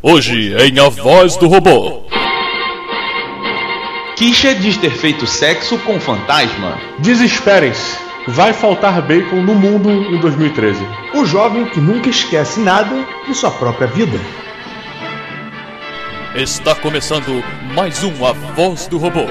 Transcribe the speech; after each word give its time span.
Hoje 0.00 0.54
em 0.54 0.78
A 0.78 0.88
Voz 0.88 1.36
do 1.36 1.48
Robô. 1.48 2.04
Kisha 4.16 4.54
diz 4.54 4.76
ter 4.76 4.92
feito 4.92 5.26
sexo 5.26 5.76
com 5.78 5.98
fantasma. 5.98 6.78
Desesperem-se. 7.00 7.98
Vai 8.28 8.52
faltar 8.52 9.02
bacon 9.02 9.42
no 9.42 9.56
mundo 9.56 9.90
em 9.90 10.20
2013. 10.20 10.80
O 11.14 11.24
jovem 11.24 11.64
que 11.66 11.80
nunca 11.80 12.08
esquece 12.08 12.60
nada 12.60 12.94
de 13.26 13.34
sua 13.34 13.50
própria 13.50 13.88
vida. 13.88 14.20
Está 16.36 16.76
começando 16.76 17.42
mais 17.74 18.04
um 18.04 18.24
A 18.24 18.32
Voz 18.32 18.86
do 18.86 18.98
Robô. 18.98 19.26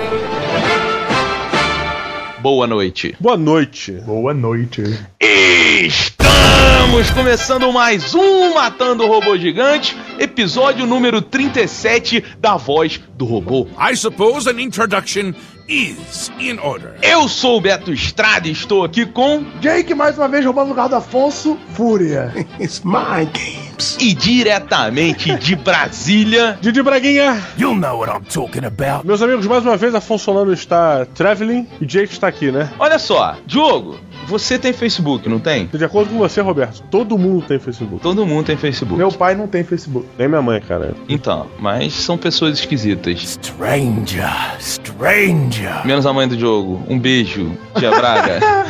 Boa 2.40 2.68
noite. 2.68 3.16
Boa 3.22 3.38
noite. 3.38 3.94
Boa 4.06 4.34
noite. 4.34 4.84
Estamos 5.80 7.12
começando 7.12 7.72
mais 7.72 8.16
um 8.16 8.56
Matando 8.56 9.04
o 9.04 9.08
Robô 9.08 9.38
Gigante, 9.38 9.96
episódio 10.18 10.88
número 10.88 11.22
37 11.22 12.24
da 12.40 12.58
Voz 12.58 13.00
do 13.14 13.26
Robô. 13.26 13.68
I 13.80 13.96
suppose 13.96 14.50
an 14.50 14.60
introduction 14.60 15.36
is 15.70 16.32
in 16.40 16.58
order. 16.58 16.96
Eu 17.04 17.28
sou 17.28 17.58
o 17.58 17.62
Beto 17.62 17.94
Estrada 17.94 18.48
e 18.48 18.54
estou 18.54 18.84
aqui 18.84 19.06
com. 19.06 19.46
Jake 19.62 19.94
mais 19.94 20.18
uma 20.18 20.28
vez 20.28 20.44
roubando 20.44 20.66
o 20.66 20.70
lugar 20.70 20.90
do 20.90 20.96
Afonso, 20.96 21.56
Fúria. 21.76 22.34
It's 22.60 22.82
my 22.84 23.30
games. 23.32 23.98
E 24.02 24.16
diretamente 24.16 25.36
de 25.36 25.56
Brasília. 25.56 26.58
Didi 26.60 26.82
Braguinha. 26.82 27.40
You 27.56 27.76
know 27.76 28.00
what 28.00 28.12
I'm 28.12 28.26
talking 28.26 28.66
about. 28.66 29.06
Meus 29.06 29.22
amigos, 29.22 29.46
mais 29.46 29.64
uma 29.64 29.78
vez 29.78 29.94
Afonso 29.94 30.26
Solano 30.26 30.52
está 30.52 31.06
traveling 31.14 31.68
e 31.80 31.86
Jake 31.86 32.12
está 32.12 32.28
aqui, 32.28 32.52
né? 32.52 32.72
Olha 32.80 32.98
só, 32.98 33.38
Diogo, 33.46 34.00
você 34.28 34.60
tem 34.60 34.74
Facebook, 34.74 35.30
não 35.30 35.40
tem? 35.40 35.68
De 35.68 35.86
acordo 35.86 36.12
com 36.12 36.18
você, 36.18 36.42
Roberto, 36.42 36.84
todo 36.92 37.18
mundo 37.18 37.46
tem 37.48 37.58
Facebook. 37.58 38.02
Todo 38.02 38.26
mundo 38.26 38.46
tem 38.46 38.58
Facebook. 38.58 38.98
Meu 38.98 39.10
pai 39.10 39.36
não 39.36 39.48
tem 39.48 39.64
Facebook. 39.64 40.06
Nem 40.18 40.28
minha 40.28 40.42
mãe, 40.42 40.60
cara. 40.60 40.94
Então, 41.08 41.48
mas 41.60 41.94
são 41.94 42.18
pessoas 42.18 42.60
esquisitas. 42.60 43.40
Stranger, 43.42 44.30
stranger. 44.60 45.88
Menos 45.88 46.06
a 46.06 46.12
mãe 46.12 46.28
do 46.28 46.36
Diogo. 46.36 46.84
Um 46.90 47.00
beijo, 47.00 47.58
tia 47.80 47.92
Braga. 47.92 48.40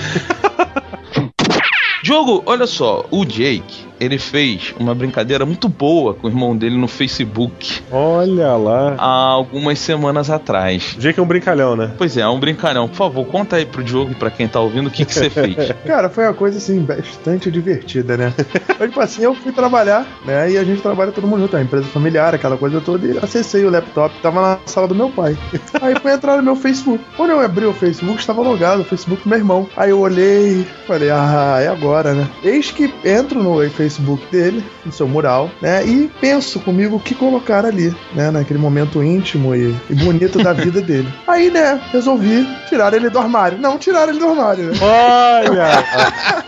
Diogo, 2.04 2.44
olha 2.46 2.68
só, 2.68 3.06
o 3.10 3.26
Jake, 3.26 3.87
ele 4.00 4.18
fez 4.18 4.74
uma 4.80 4.94
brincadeira 4.94 5.46
muito 5.46 5.68
boa 5.70 6.14
com 6.14 6.28
o 6.28 6.30
irmão 6.30 6.56
dele 6.56 6.78
no 6.78 6.88
Facebook 6.88 7.82
Olha 7.92 8.54
lá. 8.54 8.96
há 8.98 9.06
algumas 9.30 9.80
semanas 9.80 10.30
atrás. 10.30 10.96
Jake 11.00 11.20
é 11.20 11.24
um 11.24 11.26
brincalhão, 11.26 11.76
né? 11.76 11.92
Pois 11.98 12.18
é, 12.18 12.22
é 12.22 12.28
um 12.28 12.40
brincalhão. 12.40 12.88
Por 12.88 12.96
favor, 12.96 13.26
conta 13.26 13.56
aí 13.56 13.66
pro 13.66 13.84
Diogo 13.84 14.12
e 14.12 14.16
pra 14.16 14.30
quem 14.30 14.48
tá 14.48 14.60
ouvindo 14.60 14.88
o 14.88 14.92
que, 14.92 15.06
que 15.06 15.14
você 15.14 15.30
fez. 15.32 15.56
Cara, 15.86 16.10
foi 16.10 16.26
uma 16.26 16.34
coisa 16.34 16.58
assim, 16.58 16.80
bastante 16.80 17.50
divertida, 17.52 18.18
né? 18.18 18.34
Foi 18.78 18.88
tipo 18.90 19.00
assim, 19.00 19.24
eu 19.24 19.34
fui 19.36 19.52
trabalhar, 19.52 20.06
né? 20.26 20.52
E 20.52 20.58
a 20.58 20.64
gente 20.64 20.82
trabalha 20.82 21.12
todo 21.12 21.28
mundo 21.28 21.42
junto, 21.42 21.56
é 21.56 21.60
uma 21.60 21.66
empresa 21.66 21.88
familiar, 21.88 22.34
aquela 22.36 22.58
coisa 22.58 22.82
toda, 22.82 23.06
e 23.06 23.18
acessei 23.18 23.66
o 23.66 23.70
laptop, 23.70 24.14
tava 24.22 24.42
na 24.42 24.60
sala 24.66 24.88
do 24.88 24.96
meu 24.96 25.10
pai. 25.10 25.38
Aí 25.82 25.96
fui 26.00 26.12
entrar 26.12 26.38
no 26.38 26.44
meu 26.44 26.56
Facebook. 26.56 27.04
Quando 27.16 27.32
eu 27.32 27.40
abri 27.40 27.66
o 27.66 27.74
Facebook, 27.74 28.20
estava 28.20 28.42
logado, 28.42 28.82
o 28.82 28.86
Facebook 28.86 29.24
do 29.24 29.30
meu 29.30 29.38
irmão. 29.38 29.68
Aí 29.76 29.90
eu 29.90 30.00
olhei, 30.00 30.66
falei, 30.86 31.10
ah, 31.10 31.58
é 31.60 31.68
agora, 31.68 32.14
né? 32.14 32.28
Eis 32.44 32.72
que 32.72 32.94
entro 33.04 33.42
no 33.42 33.58
Facebook 33.70 33.87
dele, 34.32 34.64
no 34.86 34.92
seu 34.92 35.08
mural, 35.08 35.50
né? 35.62 35.86
E 35.86 36.12
penso 36.20 36.60
comigo 36.60 36.98
o 36.98 37.00
que 37.00 37.16
colocar 37.16 37.66
ali, 37.66 37.96
né? 38.14 38.32
Naquele 38.32 38.60
momento 38.60 39.04
íntimo 39.04 39.56
e, 39.56 39.76
e 39.90 39.96
bonito 39.96 40.42
da 40.42 40.54
vida 40.54 40.82
dele. 40.84 41.12
Aí, 41.28 41.50
né, 41.50 41.82
resolvi 41.92 42.48
tirar 42.68 42.94
ele 42.94 43.10
do 43.10 43.20
armário. 43.20 43.58
Não 43.58 43.78
tirar 43.78 44.10
ele 44.10 44.20
do 44.20 44.28
armário, 44.28 44.66
né? 44.66 44.74
Olha! 44.82 46.48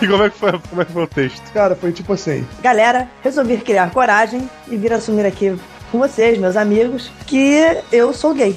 e 0.00 0.06
como 0.06 0.22
é, 0.22 0.30
que 0.30 0.38
foi, 0.38 0.52
como 0.68 0.82
é 0.82 0.84
que 0.84 0.92
foi 0.92 1.02
o 1.02 1.06
texto? 1.06 1.52
Cara, 1.52 1.74
foi 1.74 1.92
tipo 1.92 2.12
assim. 2.12 2.46
Galera, 2.62 3.08
resolvi 3.22 3.56
criar 3.58 3.90
coragem 3.90 4.48
e 4.68 4.76
vir 4.76 4.92
assumir 4.92 5.26
aqui 5.26 5.56
com 5.90 5.98
vocês, 5.98 6.38
meus 6.38 6.56
amigos, 6.56 7.10
que 7.26 7.62
eu 7.92 8.12
sou 8.12 8.32
gay. 8.34 8.56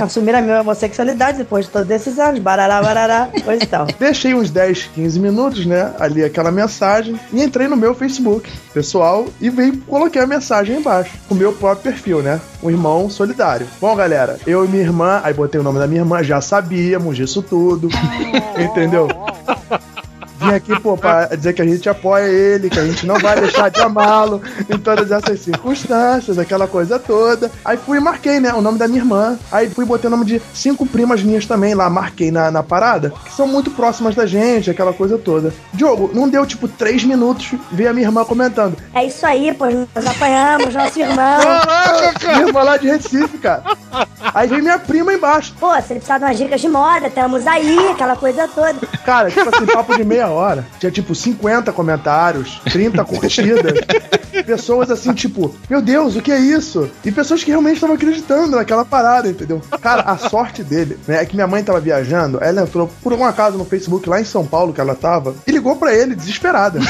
Assumir 0.00 0.34
a 0.34 0.40
minha 0.40 0.60
homossexualidade 0.60 1.38
depois 1.38 1.66
de 1.66 1.70
todos 1.70 1.90
esses 1.90 2.18
anos, 2.18 2.40
barará, 2.40 2.82
barará, 2.82 3.28
coisa 3.44 3.62
e 3.62 3.66
tal. 3.66 3.86
Deixei 3.98 4.34
uns 4.34 4.50
10, 4.50 4.90
15 4.94 5.20
minutos, 5.20 5.66
né? 5.66 5.92
Ali 5.98 6.24
aquela 6.24 6.50
mensagem 6.50 7.18
e 7.32 7.42
entrei 7.42 7.68
no 7.68 7.76
meu 7.76 7.94
Facebook 7.94 8.50
pessoal 8.72 9.26
e 9.40 9.50
veio 9.50 9.76
coloquei 9.82 10.20
a 10.20 10.26
mensagem 10.26 10.76
embaixo, 10.76 11.12
com 11.28 11.34
o 11.34 11.38
meu 11.38 11.52
próprio 11.52 11.92
perfil, 11.92 12.22
né? 12.22 12.40
Um 12.62 12.70
irmão 12.70 13.10
solidário. 13.10 13.66
Bom, 13.80 13.94
galera, 13.94 14.38
eu 14.46 14.64
e 14.64 14.68
minha 14.68 14.82
irmã, 14.82 15.20
aí 15.22 15.34
botei 15.34 15.60
o 15.60 15.64
nome 15.64 15.78
da 15.78 15.86
minha 15.86 16.00
irmã, 16.00 16.22
já 16.22 16.40
sabíamos 16.40 17.16
disso 17.16 17.42
tudo. 17.42 17.88
Entendeu? 18.58 19.08
Vim 20.42 20.54
aqui, 20.54 20.80
pô, 20.80 20.96
pra 20.96 21.26
dizer 21.26 21.52
que 21.52 21.62
a 21.62 21.64
gente 21.64 21.88
apoia 21.88 22.26
ele, 22.26 22.68
que 22.68 22.78
a 22.78 22.84
gente 22.84 23.06
não 23.06 23.18
vai 23.18 23.38
deixar 23.40 23.70
de 23.70 23.80
amá-lo 23.80 24.42
em 24.68 24.78
todas 24.78 25.10
essas 25.10 25.40
circunstâncias, 25.40 26.38
aquela 26.38 26.66
coisa 26.66 26.98
toda. 26.98 27.50
Aí 27.64 27.76
fui 27.76 27.98
e 27.98 28.00
marquei, 28.00 28.40
né, 28.40 28.52
o 28.52 28.60
nome 28.60 28.78
da 28.78 28.88
minha 28.88 29.00
irmã. 29.00 29.38
Aí 29.50 29.70
fui 29.70 29.84
botei 29.84 30.08
o 30.08 30.10
nome 30.10 30.24
de 30.24 30.42
cinco 30.52 30.84
primas 30.86 31.22
minhas 31.22 31.46
também 31.46 31.74
lá, 31.74 31.88
marquei 31.88 32.30
na, 32.30 32.50
na 32.50 32.62
parada, 32.62 33.12
que 33.24 33.32
são 33.32 33.46
muito 33.46 33.70
próximas 33.70 34.14
da 34.14 34.26
gente, 34.26 34.70
aquela 34.70 34.92
coisa 34.92 35.16
toda. 35.16 35.52
Diogo, 35.72 36.10
não 36.12 36.28
deu 36.28 36.44
tipo 36.44 36.66
três 36.66 37.04
minutos, 37.04 37.54
vi 37.70 37.86
a 37.86 37.92
minha 37.92 38.06
irmã 38.06 38.24
comentando. 38.24 38.76
É 38.94 39.04
isso 39.04 39.24
aí, 39.24 39.54
pois 39.56 39.74
nós 39.94 40.06
apanhamos 40.06 40.74
nosso 40.74 40.98
irmão. 40.98 41.38
Minha 42.22 42.46
irmã 42.48 42.62
lá 42.62 42.76
de 42.76 42.88
Recife, 42.88 43.38
cara. 43.38 43.62
Aí 44.34 44.48
veio 44.48 44.62
minha 44.62 44.78
prima 44.78 45.12
embaixo. 45.12 45.54
Pô, 45.58 45.72
se 45.74 45.92
ele 45.92 46.00
precisar 46.00 46.18
de 46.18 46.24
umas 46.24 46.38
dicas 46.38 46.60
de 46.60 46.68
moda, 46.68 47.06
estamos 47.06 47.46
aí, 47.46 47.78
aquela 47.90 48.16
coisa 48.16 48.48
toda. 48.48 48.74
Cara, 49.04 49.30
tipo 49.30 49.48
assim, 49.54 49.66
papo 49.66 49.96
de 49.96 50.04
meia 50.04 50.28
hora. 50.28 50.66
Tinha 50.78 50.90
tipo 50.90 51.14
50 51.14 51.72
comentários, 51.72 52.60
30 52.70 53.04
curtidas. 53.04 53.78
Pessoas 54.46 54.90
assim, 54.90 55.12
tipo, 55.12 55.54
meu 55.68 55.82
Deus, 55.82 56.16
o 56.16 56.22
que 56.22 56.32
é 56.32 56.38
isso? 56.38 56.90
E 57.04 57.12
pessoas 57.12 57.44
que 57.44 57.50
realmente 57.50 57.74
estavam 57.74 57.94
acreditando 57.96 58.56
naquela 58.56 58.84
parada, 58.84 59.28
entendeu? 59.28 59.60
Cara, 59.80 60.02
a 60.02 60.16
sorte 60.16 60.64
dele, 60.64 60.98
né, 61.06 61.22
é 61.22 61.26
que 61.26 61.34
minha 61.34 61.46
mãe 61.46 61.62
tava 61.62 61.80
viajando, 61.80 62.38
ela 62.42 62.62
entrou 62.62 62.90
por 63.02 63.12
algum 63.12 63.24
acaso 63.24 63.58
no 63.58 63.64
Facebook 63.64 64.08
lá 64.08 64.20
em 64.20 64.24
São 64.24 64.46
Paulo 64.46 64.72
que 64.72 64.80
ela 64.80 64.94
tava 64.94 65.34
e 65.46 65.52
ligou 65.52 65.76
pra 65.76 65.94
ele, 65.94 66.14
desesperada. 66.14 66.80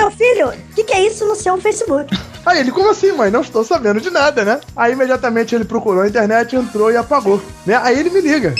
Meu 0.00 0.10
filho, 0.10 0.48
o 0.48 0.74
que, 0.74 0.82
que 0.82 0.94
é 0.94 1.06
isso 1.06 1.26
no 1.26 1.36
seu 1.36 1.60
Facebook? 1.60 2.18
Aí 2.46 2.60
ele, 2.60 2.72
como 2.72 2.88
assim, 2.88 3.12
mãe? 3.12 3.30
Não 3.30 3.42
estou 3.42 3.62
sabendo 3.62 4.00
de 4.00 4.08
nada, 4.08 4.42
né? 4.46 4.58
Aí 4.74 4.94
imediatamente 4.94 5.54
ele 5.54 5.66
procurou 5.66 6.02
a 6.02 6.08
internet, 6.08 6.56
entrou 6.56 6.90
e 6.90 6.96
apagou. 6.96 7.38
Né? 7.66 7.78
Aí 7.82 7.98
ele 7.98 8.08
me 8.08 8.22
liga. 8.22 8.54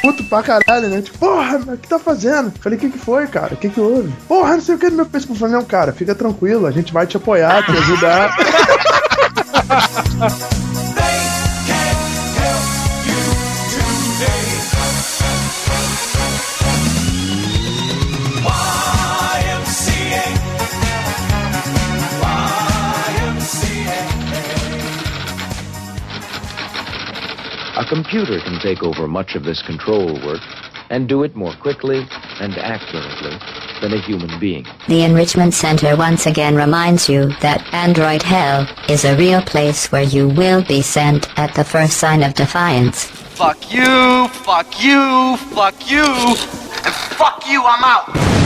Puto 0.00 0.24
pra 0.24 0.42
caralho, 0.42 0.88
né? 0.88 1.02
Tipo, 1.02 1.18
porra, 1.18 1.58
o 1.58 1.76
que 1.76 1.86
tá 1.86 1.98
fazendo? 1.98 2.54
Falei, 2.58 2.78
o 2.78 2.80
que 2.80 2.88
que 2.88 2.98
foi, 2.98 3.26
cara? 3.26 3.52
O 3.52 3.56
que 3.58 3.68
que 3.68 3.80
houve? 3.80 4.10
Porra, 4.26 4.54
não 4.54 4.62
sei 4.62 4.76
o 4.76 4.78
que 4.78 4.88
no 4.88 4.96
meu 4.96 5.04
Facebook. 5.04 5.38
Falei, 5.38 5.54
não, 5.54 5.64
cara, 5.64 5.92
fica 5.92 6.14
tranquilo, 6.14 6.66
a 6.66 6.70
gente 6.70 6.90
vai 6.90 7.06
te 7.06 7.18
apoiar, 7.18 7.66
te 7.66 7.72
ajudar. 7.72 8.34
A 27.84 27.86
computer 27.86 28.40
can 28.40 28.58
take 28.60 28.82
over 28.82 29.06
much 29.06 29.34
of 29.34 29.44
this 29.44 29.60
control 29.60 30.14
work 30.24 30.40
and 30.88 31.06
do 31.06 31.22
it 31.22 31.36
more 31.36 31.52
quickly 31.52 32.08
and 32.40 32.56
accurately 32.56 33.38
than 33.82 33.92
a 33.92 34.00
human 34.00 34.40
being. 34.40 34.64
The 34.88 35.02
Enrichment 35.02 35.52
Center 35.52 35.94
once 35.94 36.24
again 36.24 36.56
reminds 36.56 37.10
you 37.10 37.26
that 37.42 37.62
Android 37.74 38.22
Hell 38.22 38.66
is 38.88 39.04
a 39.04 39.18
real 39.18 39.42
place 39.42 39.92
where 39.92 40.02
you 40.02 40.30
will 40.30 40.64
be 40.64 40.80
sent 40.80 41.28
at 41.38 41.54
the 41.54 41.64
first 41.64 41.98
sign 41.98 42.22
of 42.22 42.32
defiance. 42.32 43.04
Fuck 43.04 43.70
you, 43.70 44.28
fuck 44.28 44.82
you, 44.82 45.36
fuck 45.52 45.90
you, 45.90 46.04
and 46.06 46.94
fuck 47.18 47.46
you, 47.46 47.62
I'm 47.66 47.84
out. 47.84 48.43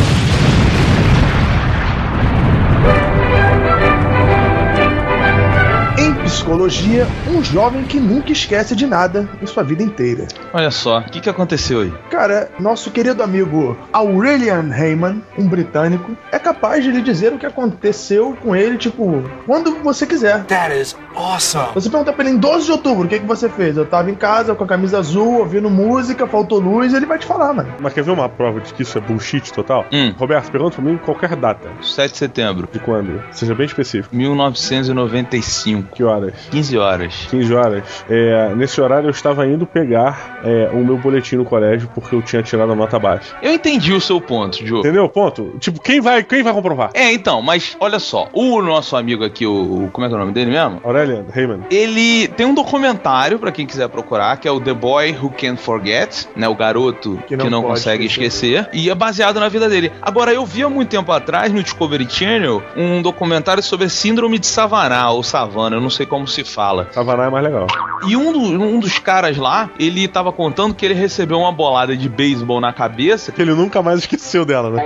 Psicologia, 6.28 7.06
um 7.26 7.42
jovem 7.42 7.84
que 7.84 7.98
nunca 7.98 8.30
esquece 8.30 8.76
de 8.76 8.86
nada 8.86 9.26
em 9.40 9.46
sua 9.46 9.62
vida 9.62 9.82
inteira. 9.82 10.28
Olha 10.52 10.70
só, 10.70 10.98
o 10.98 11.04
que, 11.04 11.20
que 11.20 11.30
aconteceu 11.30 11.80
aí? 11.80 11.92
Cara, 12.10 12.50
nosso 12.60 12.90
querido 12.90 13.22
amigo 13.22 13.76
Aurelian 13.90 14.70
Heyman, 14.70 15.22
um 15.38 15.48
britânico, 15.48 16.14
é 16.30 16.38
capaz 16.38 16.84
de 16.84 16.90
lhe 16.90 17.00
dizer 17.00 17.32
o 17.32 17.38
que 17.38 17.46
aconteceu 17.46 18.36
com 18.42 18.54
ele, 18.54 18.76
tipo, 18.76 19.24
quando 19.46 19.76
você 19.82 20.06
quiser. 20.06 20.44
That 20.44 20.78
is 20.78 20.94
awesome. 21.16 21.68
Você 21.74 21.88
pergunta 21.88 22.12
pra 22.12 22.24
ele 22.26 22.34
em 22.34 22.38
12 22.38 22.66
de 22.66 22.72
outubro, 22.72 23.06
o 23.06 23.08
que, 23.08 23.20
que 23.20 23.26
você 23.26 23.48
fez? 23.48 23.76
Eu 23.78 23.86
tava 23.86 24.10
em 24.10 24.14
casa 24.14 24.54
com 24.54 24.64
a 24.64 24.66
camisa 24.66 24.98
azul, 24.98 25.38
ouvindo 25.38 25.70
música, 25.70 26.26
faltou 26.26 26.60
luz, 26.60 26.92
ele 26.92 27.06
vai 27.06 27.18
te 27.18 27.24
falar, 27.24 27.54
mano. 27.54 27.72
Mas 27.80 27.94
quer 27.94 28.04
ver 28.04 28.10
uma 28.10 28.28
prova 28.28 28.60
de 28.60 28.74
que 28.74 28.82
isso 28.82 28.98
é 28.98 29.00
bullshit 29.00 29.50
total? 29.50 29.86
Hum. 29.90 30.12
Roberto, 30.18 30.50
pergunta 30.50 30.76
pra 30.76 30.84
mim 30.84 30.98
qualquer 30.98 31.34
data. 31.36 31.70
7 31.80 32.12
de 32.12 32.18
setembro, 32.18 32.68
De 32.70 32.78
quando? 32.78 33.22
Seja 33.32 33.54
bem 33.54 33.64
específico. 33.64 34.14
1995. 34.14 35.94
Que 35.94 36.02
horas? 36.18 36.34
15 36.50 36.78
horas. 36.78 37.26
15 37.30 37.54
horas. 37.54 38.04
É, 38.08 38.54
nesse 38.54 38.80
horário 38.80 39.06
eu 39.06 39.10
estava 39.10 39.46
indo 39.46 39.66
pegar 39.66 40.40
é, 40.44 40.68
o 40.72 40.84
meu 40.84 40.96
boletim 40.98 41.36
no 41.36 41.44
colégio 41.44 41.88
porque 41.94 42.14
eu 42.14 42.22
tinha 42.22 42.42
tirado 42.42 42.72
a 42.72 42.74
nota 42.76 42.98
baixa. 42.98 43.34
Eu 43.42 43.52
entendi 43.52 43.92
o 43.92 44.00
seu 44.00 44.20
ponto, 44.20 44.62
Diogo. 44.62 44.80
Entendeu 44.80 45.04
o 45.04 45.08
ponto? 45.08 45.54
Tipo, 45.58 45.80
quem 45.80 46.00
vai, 46.00 46.22
quem 46.22 46.42
vai 46.42 46.52
comprovar? 46.52 46.90
É, 46.94 47.12
então, 47.12 47.40
mas 47.42 47.76
olha 47.80 47.98
só, 47.98 48.28
o 48.32 48.60
nosso 48.62 48.96
amigo 48.96 49.24
aqui, 49.24 49.46
o, 49.46 49.84
o- 49.86 49.90
como 49.92 50.04
é 50.06 50.08
que 50.08 50.14
é 50.14 50.16
o 50.16 50.20
nome 50.20 50.32
dele 50.32 50.50
mesmo? 50.50 50.80
Aurelian, 50.84 51.24
Heyman. 51.34 51.60
Ele 51.70 52.28
tem 52.28 52.46
um 52.46 52.54
documentário, 52.54 53.38
pra 53.38 53.50
quem 53.52 53.66
quiser 53.66 53.88
procurar, 53.88 54.36
que 54.38 54.46
é 54.48 54.50
o 54.50 54.60
The 54.60 54.72
Boy 54.74 55.16
Who 55.20 55.30
Can't 55.30 55.60
Forget, 55.60 56.26
né? 56.36 56.48
O 56.48 56.54
garoto 56.54 57.16
que 57.26 57.28
Que 57.28 57.36
não, 57.36 57.50
não 57.50 57.62
pode 57.62 57.74
consegue 57.74 58.06
esquecer. 58.06 58.68
E 58.72 58.90
é 58.90 58.94
baseado 58.94 59.38
na 59.40 59.48
vida 59.48 59.68
dele. 59.68 59.92
Agora, 60.02 60.32
eu 60.32 60.44
vi 60.46 60.62
há 60.62 60.68
muito 60.68 60.88
tempo 60.88 61.10
atrás, 61.12 61.52
no 61.52 61.62
Discovery 61.62 62.06
Channel, 62.08 62.62
um 62.76 63.02
documentário 63.02 63.62
sobre 63.62 63.86
a 63.86 63.88
síndrome 63.88 64.38
de 64.38 64.46
Savannah, 64.46 65.10
ou 65.10 65.22
Savannah, 65.22 65.76
eu 65.76 65.80
não 65.80 65.90
sei 65.90 66.06
como 66.08 66.26
se 66.26 66.42
fala. 66.44 66.88
Savannah 66.90 67.26
é 67.26 67.30
mais 67.30 67.44
legal. 67.44 67.66
E 68.06 68.16
um, 68.16 68.32
do- 68.32 68.40
um 68.64 68.78
dos 68.80 68.98
caras 68.98 69.36
lá, 69.36 69.70
ele 69.78 70.06
tava 70.08 70.32
contando 70.32 70.74
que 70.74 70.84
ele 70.84 70.94
recebeu 70.94 71.38
uma 71.38 71.52
bolada 71.52 71.96
de 71.96 72.08
beisebol 72.08 72.60
na 72.60 72.72
cabeça 72.72 73.32
Que 73.32 73.42
ele 73.42 73.52
nunca 73.54 73.82
mais 73.82 74.00
esqueceu 74.00 74.44
dela, 74.44 74.70
né? 74.70 74.82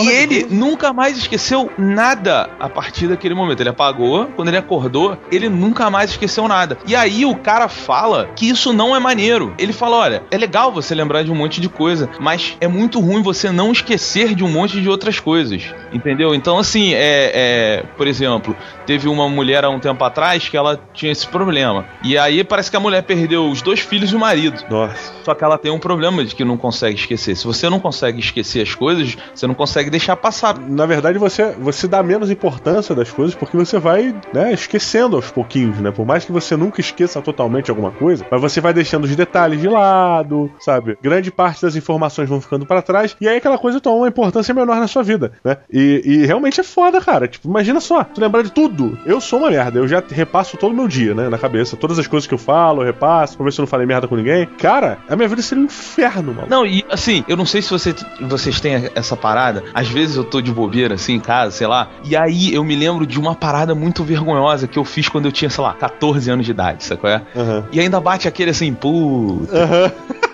e 0.00 0.08
ele 0.08 0.46
nunca 0.48 0.92
mais 0.92 1.16
esqueceu 1.18 1.70
nada 1.76 2.50
a 2.60 2.68
partir 2.68 3.08
daquele 3.08 3.34
momento. 3.34 3.60
Ele 3.60 3.68
apagou, 3.68 4.26
quando 4.36 4.48
ele 4.48 4.56
acordou, 4.56 5.16
ele 5.30 5.48
nunca 5.48 5.90
mais 5.90 6.10
esqueceu 6.10 6.46
nada. 6.48 6.78
E 6.86 6.94
aí 6.94 7.24
o 7.24 7.34
cara 7.36 7.68
fala 7.68 8.28
que 8.36 8.48
isso 8.48 8.72
não 8.72 8.94
é 8.94 9.00
maneiro. 9.00 9.52
Ele 9.58 9.72
fala: 9.72 9.96
olha, 9.96 10.22
é 10.30 10.38
legal 10.38 10.70
você 10.72 10.94
lembrar 10.94 11.24
de 11.24 11.30
um 11.32 11.34
monte 11.34 11.60
de 11.60 11.68
coisa, 11.68 12.08
mas 12.20 12.56
é 12.60 12.68
muito 12.68 13.00
ruim 13.00 13.22
você 13.22 13.50
não 13.50 13.72
esquecer 13.72 14.34
de 14.34 14.44
um 14.44 14.48
monte 14.48 14.80
de 14.80 14.88
outras 14.88 15.18
coisas. 15.18 15.62
Entendeu? 15.92 16.32
Então, 16.34 16.58
assim, 16.58 16.94
é, 16.94 17.32
é, 17.34 17.84
por 17.96 18.06
exemplo, 18.06 18.56
teve 18.86 19.08
uma 19.08 19.28
mulher 19.28 19.64
há 19.64 19.68
um 19.68 19.80
tempo 19.80 20.02
atrás 20.04 20.48
que 20.48 20.56
ela 20.56 20.61
tinha 20.94 21.12
esse 21.12 21.26
problema. 21.26 21.84
E 22.02 22.16
aí 22.16 22.42
parece 22.44 22.70
que 22.70 22.76
a 22.76 22.80
mulher 22.80 23.02
perdeu 23.02 23.48
os 23.50 23.62
dois 23.62 23.80
filhos 23.80 24.12
e 24.12 24.16
o 24.16 24.18
marido. 24.18 24.64
Nossa. 24.70 25.12
Só 25.24 25.34
que 25.34 25.44
ela 25.44 25.58
tem 25.58 25.70
um 25.70 25.78
problema 25.78 26.24
de 26.24 26.34
que 26.34 26.44
não 26.44 26.56
consegue 26.56 26.96
esquecer. 26.96 27.36
Se 27.36 27.46
você 27.46 27.68
não 27.68 27.80
consegue 27.80 28.20
esquecer 28.20 28.62
as 28.62 28.74
coisas, 28.74 29.16
você 29.34 29.46
não 29.46 29.54
consegue 29.54 29.90
deixar 29.90 30.16
passar. 30.16 30.58
Na 30.58 30.86
verdade, 30.86 31.18
você, 31.18 31.52
você 31.52 31.86
dá 31.86 32.02
menos 32.02 32.30
importância 32.30 32.94
das 32.94 33.10
coisas 33.10 33.34
porque 33.34 33.56
você 33.56 33.78
vai, 33.78 34.14
né, 34.32 34.52
esquecendo 34.52 35.16
aos 35.16 35.30
pouquinhos, 35.30 35.78
né? 35.78 35.90
Por 35.90 36.06
mais 36.06 36.24
que 36.24 36.32
você 36.32 36.56
nunca 36.56 36.80
esqueça 36.80 37.20
totalmente 37.20 37.70
alguma 37.70 37.90
coisa, 37.90 38.26
mas 38.30 38.40
você 38.40 38.60
vai 38.60 38.72
deixando 38.72 39.04
os 39.04 39.14
detalhes 39.14 39.60
de 39.60 39.68
lado, 39.68 40.50
sabe? 40.58 40.96
Grande 41.02 41.30
parte 41.30 41.62
das 41.62 41.76
informações 41.76 42.28
vão 42.28 42.40
ficando 42.40 42.66
pra 42.66 42.82
trás 42.82 43.16
e 43.20 43.28
aí 43.28 43.36
aquela 43.36 43.58
coisa 43.58 43.80
toma 43.80 43.98
uma 43.98 44.08
importância 44.08 44.54
menor 44.54 44.76
na 44.76 44.88
sua 44.88 45.02
vida, 45.02 45.32
né? 45.44 45.58
E, 45.72 46.02
e 46.04 46.26
realmente 46.26 46.60
é 46.60 46.64
foda, 46.64 47.00
cara. 47.00 47.28
Tipo, 47.28 47.48
imagina 47.48 47.80
só, 47.80 48.04
tu 48.04 48.20
lembrar 48.20 48.42
de 48.42 48.52
tudo. 48.52 48.98
Eu 49.06 49.20
sou 49.20 49.38
uma 49.38 49.50
merda, 49.50 49.78
eu 49.78 49.88
já 49.88 50.02
repasso 50.10 50.56
todo 50.56 50.72
o 50.72 50.76
meu 50.76 50.88
dia, 50.88 51.14
né, 51.14 51.28
na 51.28 51.38
cabeça. 51.38 51.76
Todas 51.76 51.98
as 51.98 52.06
coisas 52.06 52.26
que 52.26 52.34
eu 52.34 52.38
falo, 52.38 52.82
eu 52.82 52.86
repasso, 52.86 53.36
pra 53.36 53.44
ver 53.44 53.52
se 53.52 53.60
eu 53.60 53.62
não 53.62 53.68
falei 53.68 53.86
merda 53.86 54.08
com 54.08 54.16
ninguém. 54.16 54.46
Cara, 54.58 54.98
a 55.12 55.16
minha 55.16 55.28
vida 55.28 55.42
seria 55.42 55.62
um 55.62 55.66
inferno, 55.66 56.32
mano. 56.34 56.48
Não, 56.48 56.64
e 56.64 56.84
assim, 56.90 57.22
eu 57.28 57.36
não 57.36 57.44
sei 57.44 57.60
se 57.60 57.70
você, 57.70 57.94
vocês 58.20 58.60
têm 58.60 58.90
essa 58.94 59.14
parada. 59.14 59.62
Às 59.74 59.88
vezes 59.88 60.16
eu 60.16 60.24
tô 60.24 60.40
de 60.40 60.50
bobeira, 60.50 60.94
assim, 60.94 61.14
em 61.14 61.20
casa, 61.20 61.54
sei 61.54 61.66
lá. 61.66 61.90
E 62.02 62.16
aí 62.16 62.54
eu 62.54 62.64
me 62.64 62.74
lembro 62.74 63.06
de 63.06 63.20
uma 63.20 63.34
parada 63.34 63.74
muito 63.74 64.02
vergonhosa 64.04 64.66
que 64.66 64.78
eu 64.78 64.84
fiz 64.84 65.08
quando 65.08 65.26
eu 65.26 65.32
tinha, 65.32 65.50
sei 65.50 65.62
lá, 65.62 65.74
14 65.74 66.30
anos 66.30 66.46
de 66.46 66.50
idade, 66.52 66.96
qual 66.96 67.12
é? 67.12 67.22
Aham. 67.36 67.64
E 67.70 67.78
ainda 67.78 68.00
bate 68.00 68.26
aquele 68.26 68.50
assim, 68.50 68.72
puta. 68.72 69.54
Aham. 69.54 69.92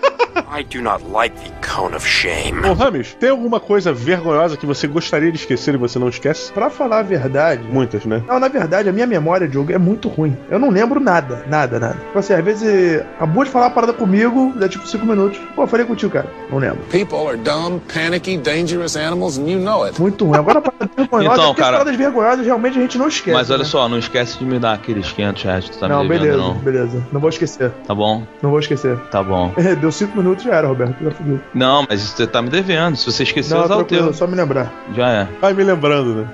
I 0.51 0.63
do 0.63 0.81
not 0.81 1.03
like 1.11 1.35
the 1.35 1.51
cone 1.67 1.95
of 1.95 2.03
shame. 2.07 2.59
Ô, 2.65 2.73
Rames, 2.73 3.13
tem 3.19 3.29
alguma 3.29 3.59
coisa 3.59 3.93
vergonhosa 3.93 4.57
que 4.57 4.65
você 4.65 4.87
gostaria 4.87 5.31
de 5.31 5.37
esquecer 5.37 5.75
e 5.75 5.77
você 5.77 5.99
não 5.99 6.09
esquece? 6.09 6.51
Pra 6.51 6.71
falar 6.71 6.99
a 6.99 7.03
verdade. 7.03 7.61
Muitas, 7.71 8.03
né? 8.05 8.23
Não, 8.27 8.39
na 8.39 8.47
verdade, 8.47 8.89
a 8.89 8.91
minha 8.91 9.05
memória, 9.05 9.47
Diogo, 9.47 9.71
é 9.71 9.77
muito 9.77 10.07
ruim. 10.09 10.35
Eu 10.49 10.57
não 10.57 10.69
lembro 10.71 10.99
nada, 10.99 11.43
nada, 11.47 11.79
nada. 11.79 11.93
Tipo 12.07 12.17
assim, 12.17 12.33
às 12.33 12.43
vezes 12.43 12.99
acabou 13.15 13.43
de 13.43 13.51
falar 13.51 13.65
uma 13.67 13.71
parada 13.71 13.93
comigo, 13.93 14.51
dá 14.55 14.67
tipo 14.67 14.87
5 14.87 15.05
minutos. 15.05 15.39
Pô, 15.55 15.63
eu 15.63 15.67
falei 15.67 15.85
contigo, 15.85 16.11
cara. 16.11 16.27
Não 16.49 16.57
lembro. 16.57 16.79
People 16.91 17.27
are 17.27 17.37
dumb, 17.37 17.79
panicky, 17.93 18.35
dangerous 18.37 18.97
animals, 18.97 19.37
and 19.37 19.47
you 19.47 19.59
know 19.59 19.83
it. 19.83 20.01
Muito 20.01 20.25
ruim. 20.25 20.35
Agora 20.37 20.57
a 20.57 20.61
parada 20.63 20.89
vergonhosa, 20.97 21.33
Então, 21.33 21.45
porque 21.47 21.61
cara- 21.61 21.77
as 21.77 21.83
paradas 21.83 21.95
vergonhosas 21.95 22.45
realmente 22.45 22.77
a 22.79 22.81
gente 22.81 22.97
não 22.97 23.07
esquece. 23.07 23.37
Mas 23.37 23.51
olha 23.51 23.59
né? 23.59 23.65
só, 23.65 23.87
não 23.87 23.99
esquece 23.99 24.39
de 24.39 24.45
me 24.45 24.57
dar 24.57 24.73
aqueles 24.73 25.11
500 25.11 25.43
reais 25.43 25.65
que 25.65 25.71
tu 25.71 25.79
tá 25.79 25.87
Não, 25.87 26.03
me 26.03 26.09
devendo, 26.09 26.21
beleza, 26.23 26.37
não. 26.41 26.53
beleza. 26.55 27.07
Não 27.11 27.21
vou 27.21 27.29
esquecer. 27.29 27.71
Tá 27.85 27.93
bom? 27.93 28.23
Não 28.41 28.49
vou 28.49 28.59
esquecer. 28.59 28.97
Tá 29.11 29.21
bom. 29.21 29.53
Deu 29.79 29.91
5 29.91 30.17
minutos 30.17 30.38
já 30.43 30.55
era, 30.55 30.67
Roberto. 30.67 30.95
Já 31.03 31.11
fudeu. 31.11 31.39
Não, 31.53 31.85
mas 31.87 32.01
você 32.01 32.25
tá 32.27 32.41
me 32.41 32.49
devendo. 32.49 32.95
Se 32.95 33.05
você 33.05 33.23
esqueceu, 33.23 33.57
Não, 33.57 33.65
usar 33.65 33.77
o 33.77 33.83
teu. 33.83 34.13
só 34.13 34.25
me 34.27 34.35
lembrar. 34.35 34.71
Já 34.95 35.09
é. 35.09 35.27
Vai 35.41 35.53
me 35.53 35.63
lembrando, 35.63 36.15
né? 36.15 36.27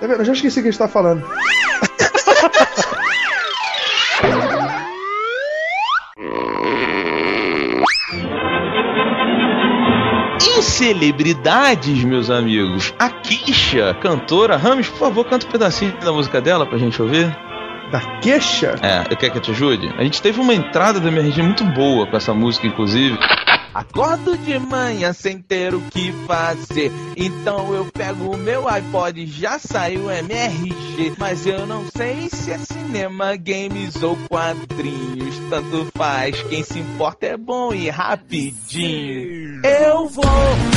Vendo? 0.00 0.12
Eu 0.20 0.24
já 0.24 0.32
esqueci 0.32 0.60
o 0.60 0.62
que 0.62 0.68
a 0.68 0.72
gente 0.72 0.78
tá 0.78 0.88
falando. 0.88 1.22
Em 10.44 10.60
celebridades, 10.62 12.02
meus 12.04 12.28
amigos, 12.30 12.92
a 12.98 13.08
Kisha, 13.08 13.94
cantora, 14.00 14.56
Rames, 14.56 14.88
por 14.88 14.98
favor, 14.98 15.24
canta 15.24 15.46
um 15.46 15.50
pedacinho 15.50 15.92
da 16.04 16.12
música 16.12 16.40
dela 16.40 16.66
pra 16.66 16.78
gente 16.78 17.00
ouvir. 17.00 17.34
Da 17.92 18.00
queixa? 18.20 18.74
É, 18.80 19.12
eu 19.12 19.16
quero 19.18 19.32
que 19.32 19.38
eu 19.38 19.42
te 19.42 19.50
ajude? 19.50 19.86
A 19.98 20.02
gente 20.02 20.22
teve 20.22 20.40
uma 20.40 20.54
entrada 20.54 20.98
do 20.98 21.08
MRG 21.08 21.42
muito 21.42 21.62
boa 21.62 22.06
com 22.06 22.16
essa 22.16 22.32
música, 22.32 22.66
inclusive. 22.66 23.18
Acordo 23.74 24.34
de 24.38 24.58
manhã 24.58 25.12
sem 25.12 25.38
ter 25.38 25.74
o 25.74 25.80
que 25.82 26.10
fazer. 26.26 26.90
Então 27.14 27.74
eu 27.74 27.84
pego 27.92 28.34
o 28.34 28.36
meu 28.38 28.66
iPod, 28.66 29.26
já 29.26 29.58
saiu 29.58 30.10
MRG. 30.10 31.12
Mas 31.18 31.46
eu 31.46 31.66
não 31.66 31.84
sei 31.94 32.30
se 32.30 32.52
é 32.52 32.56
cinema, 32.56 33.36
games 33.36 34.02
ou 34.02 34.16
quadrinhos. 34.26 35.38
Tanto 35.50 35.86
faz, 35.94 36.42
quem 36.44 36.62
se 36.62 36.78
importa 36.78 37.26
é 37.26 37.36
bom 37.36 37.74
e 37.74 37.90
rapidinho. 37.90 39.60
Eu 39.66 40.08
vou 40.08 40.24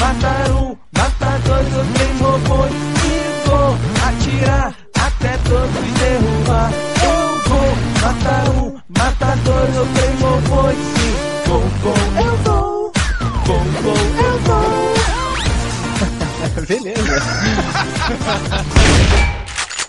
matar 0.02 0.52
um, 0.52 0.76
matar 0.94 1.40
dois 1.40 1.78
ou 1.78 1.86
três 1.94 2.20
robôs. 2.20 2.72
E 3.06 3.48
vou 3.48 3.78
atirar 4.06 4.76
até 4.98 5.38
todos 5.38 5.94
derrubar. 6.00 6.94
Eu 8.06 8.12
matar 8.13 8.50
um, 8.50 8.78
matar 8.96 9.36
dois 9.38 9.78
ou 9.78 9.88
três 9.96 10.22
robôs. 10.22 10.78
Sim, 10.78 11.16
vou, 11.48 11.62
vou, 11.62 11.96
eu 12.24 12.36
vou. 12.38 12.94
Vou, 13.46 13.60
vou, 13.81 13.98
eu 14.24 14.38
vou. 14.42 14.62
Beleza. 16.68 17.24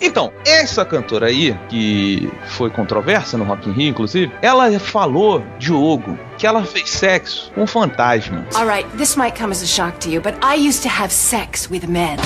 Então, 0.01 0.33
essa 0.45 0.83
cantora 0.83 1.27
aí, 1.27 1.55
que 1.69 2.31
foi 2.47 2.71
controversa 2.71 3.37
no 3.37 3.43
Rock 3.43 3.69
in 3.69 3.73
Rio, 3.73 3.89
inclusive, 3.89 4.31
ela 4.41 4.79
falou, 4.79 5.43
Diogo, 5.59 6.17
que 6.39 6.47
ela 6.47 6.63
fez 6.63 6.89
sexo 6.89 7.51
com 7.53 7.63
um 7.63 7.67
fantasma. 7.67 8.45
All 8.55 8.65
right, 8.65 8.89
this 8.97 9.15
might 9.15 9.37
come 9.39 9.51
as 9.51 9.61
a 9.61 9.67
shock 9.67 9.99
to 9.99 10.09
you, 10.09 10.21
but 10.21 10.33
I 10.43 10.55
used 10.55 10.81
to 10.83 10.89
have 10.89 11.11
sex 11.13 11.69
with 11.69 11.87
men. 11.87 12.17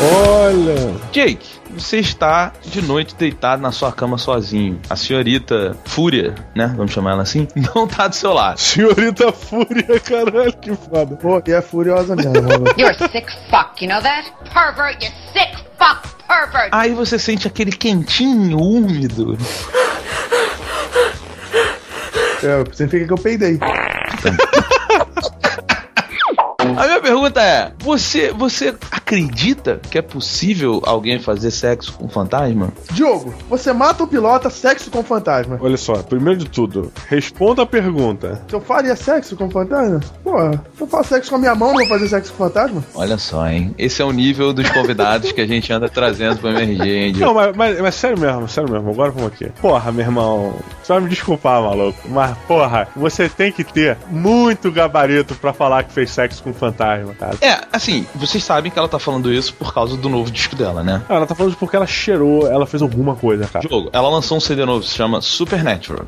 Olha! 0.00 0.94
Jake, 1.10 1.44
você 1.70 1.98
está 1.98 2.52
de 2.64 2.80
noite 2.80 3.16
deitado 3.16 3.60
na 3.60 3.72
sua 3.72 3.90
cama 3.90 4.16
sozinho. 4.16 4.80
A 4.88 4.94
senhorita 4.94 5.76
Fúria, 5.84 6.34
né? 6.54 6.72
Vamos 6.76 6.92
chamar 6.92 7.12
ela 7.12 7.22
assim? 7.22 7.48
Não 7.74 7.86
tá 7.86 8.06
do 8.06 8.14
seu 8.14 8.32
lado. 8.32 8.58
Senhorita 8.58 9.32
Fúria, 9.32 9.98
caralho, 10.00 10.52
que 10.52 10.74
foda. 10.74 11.16
Pô, 11.16 11.42
e 11.46 11.52
é 11.52 11.60
furiosa 11.60 12.14
mesmo. 12.14 12.32
mano. 12.32 12.64
You're 12.76 12.90
a 12.96 13.08
sick 13.08 13.26
fuck, 13.50 13.84
you 13.84 13.88
know 13.90 14.00
that? 14.00 14.30
Pervert, 14.52 15.02
you 15.02 15.10
sick 15.32 15.56
fuck 15.78 16.08
pervert! 16.28 16.68
Aí 16.70 16.92
você 16.94 17.18
sente 17.18 17.48
aquele 17.48 17.72
quentinho, 17.72 18.58
úmido. 18.58 19.36
é, 22.42 22.64
significa 22.72 23.06
que 23.06 23.12
eu 23.12 23.18
peidei. 23.18 23.58
A 26.78 26.86
minha 26.86 27.00
pergunta 27.00 27.42
é: 27.42 27.72
você, 27.80 28.32
você 28.32 28.72
acredita 28.92 29.80
que 29.90 29.98
é 29.98 30.02
possível 30.02 30.80
alguém 30.86 31.18
fazer 31.18 31.50
sexo 31.50 31.92
com 31.94 32.08
fantasma? 32.08 32.72
Diogo, 32.92 33.34
você 33.50 33.72
mata 33.72 34.04
o 34.04 34.06
pilota 34.06 34.48
sexo 34.48 34.88
com 34.88 35.02
fantasma. 35.02 35.58
Olha 35.60 35.76
só, 35.76 35.94
primeiro 36.04 36.38
de 36.38 36.48
tudo, 36.48 36.92
responda 37.08 37.62
a 37.62 37.66
pergunta. 37.66 38.40
Se 38.48 38.54
eu 38.54 38.60
faria 38.60 38.94
sexo 38.94 39.34
com 39.34 39.50
fantasma? 39.50 39.98
Porra, 40.22 40.52
se 40.76 40.80
eu 40.80 40.86
faço 40.86 41.08
sexo 41.08 41.30
com 41.30 41.36
a 41.36 41.38
minha 41.40 41.54
mão, 41.56 41.70
não 41.72 41.78
vou 41.78 41.88
fazer 41.88 42.06
sexo 42.08 42.32
com 42.32 42.44
fantasma? 42.44 42.84
Olha 42.94 43.18
só, 43.18 43.48
hein? 43.48 43.74
Esse 43.76 44.00
é 44.00 44.04
o 44.04 44.12
nível 44.12 44.52
dos 44.52 44.70
convidados 44.70 45.32
que 45.32 45.40
a 45.40 45.46
gente 45.48 45.72
anda 45.72 45.88
trazendo 45.88 46.38
pro 46.38 46.50
MRG, 46.50 46.88
hein, 46.88 47.12
Não, 47.12 47.18
Diogo? 47.18 47.34
mas, 47.34 47.56
mas, 47.56 47.80
mas 47.80 47.94
sério 47.96 48.20
mesmo, 48.20 48.48
sério 48.48 48.70
mesmo, 48.70 48.88
agora 48.90 49.10
vamos 49.10 49.32
aqui. 49.32 49.50
Porra, 49.60 49.90
meu 49.90 50.04
irmão, 50.04 50.54
você 50.80 50.92
vai 50.92 51.02
me 51.02 51.08
desculpar, 51.08 51.60
maluco, 51.60 51.98
mas 52.08 52.38
porra, 52.46 52.86
você 52.94 53.28
tem 53.28 53.50
que 53.50 53.64
ter 53.64 53.96
muito 54.08 54.70
gabarito 54.70 55.34
pra 55.34 55.52
falar 55.52 55.82
que 55.82 55.92
fez 55.92 56.10
sexo 56.12 56.40
com 56.40 56.52
fantasma, 56.52 56.67
cara. 57.14 57.36
É, 57.40 57.60
assim, 57.72 58.06
vocês 58.14 58.42
sabem 58.42 58.70
que 58.70 58.78
ela 58.78 58.88
tá 58.88 58.98
falando 58.98 59.32
isso 59.32 59.54
por 59.54 59.72
causa 59.72 59.96
do 59.96 60.08
novo 60.08 60.30
disco 60.30 60.56
dela, 60.56 60.82
né? 60.82 61.02
Ela 61.08 61.26
tá 61.26 61.34
falando 61.34 61.52
isso 61.52 61.58
porque 61.58 61.76
ela 61.76 61.86
cheirou, 61.86 62.46
ela 62.46 62.66
fez 62.66 62.82
alguma 62.82 63.14
coisa, 63.14 63.46
cara. 63.46 63.66
Diogo, 63.66 63.90
ela 63.92 64.08
lançou 64.08 64.36
um 64.38 64.40
CD 64.40 64.64
novo, 64.64 64.84
se 64.84 64.94
chama 64.94 65.20
Supernatural. 65.20 66.04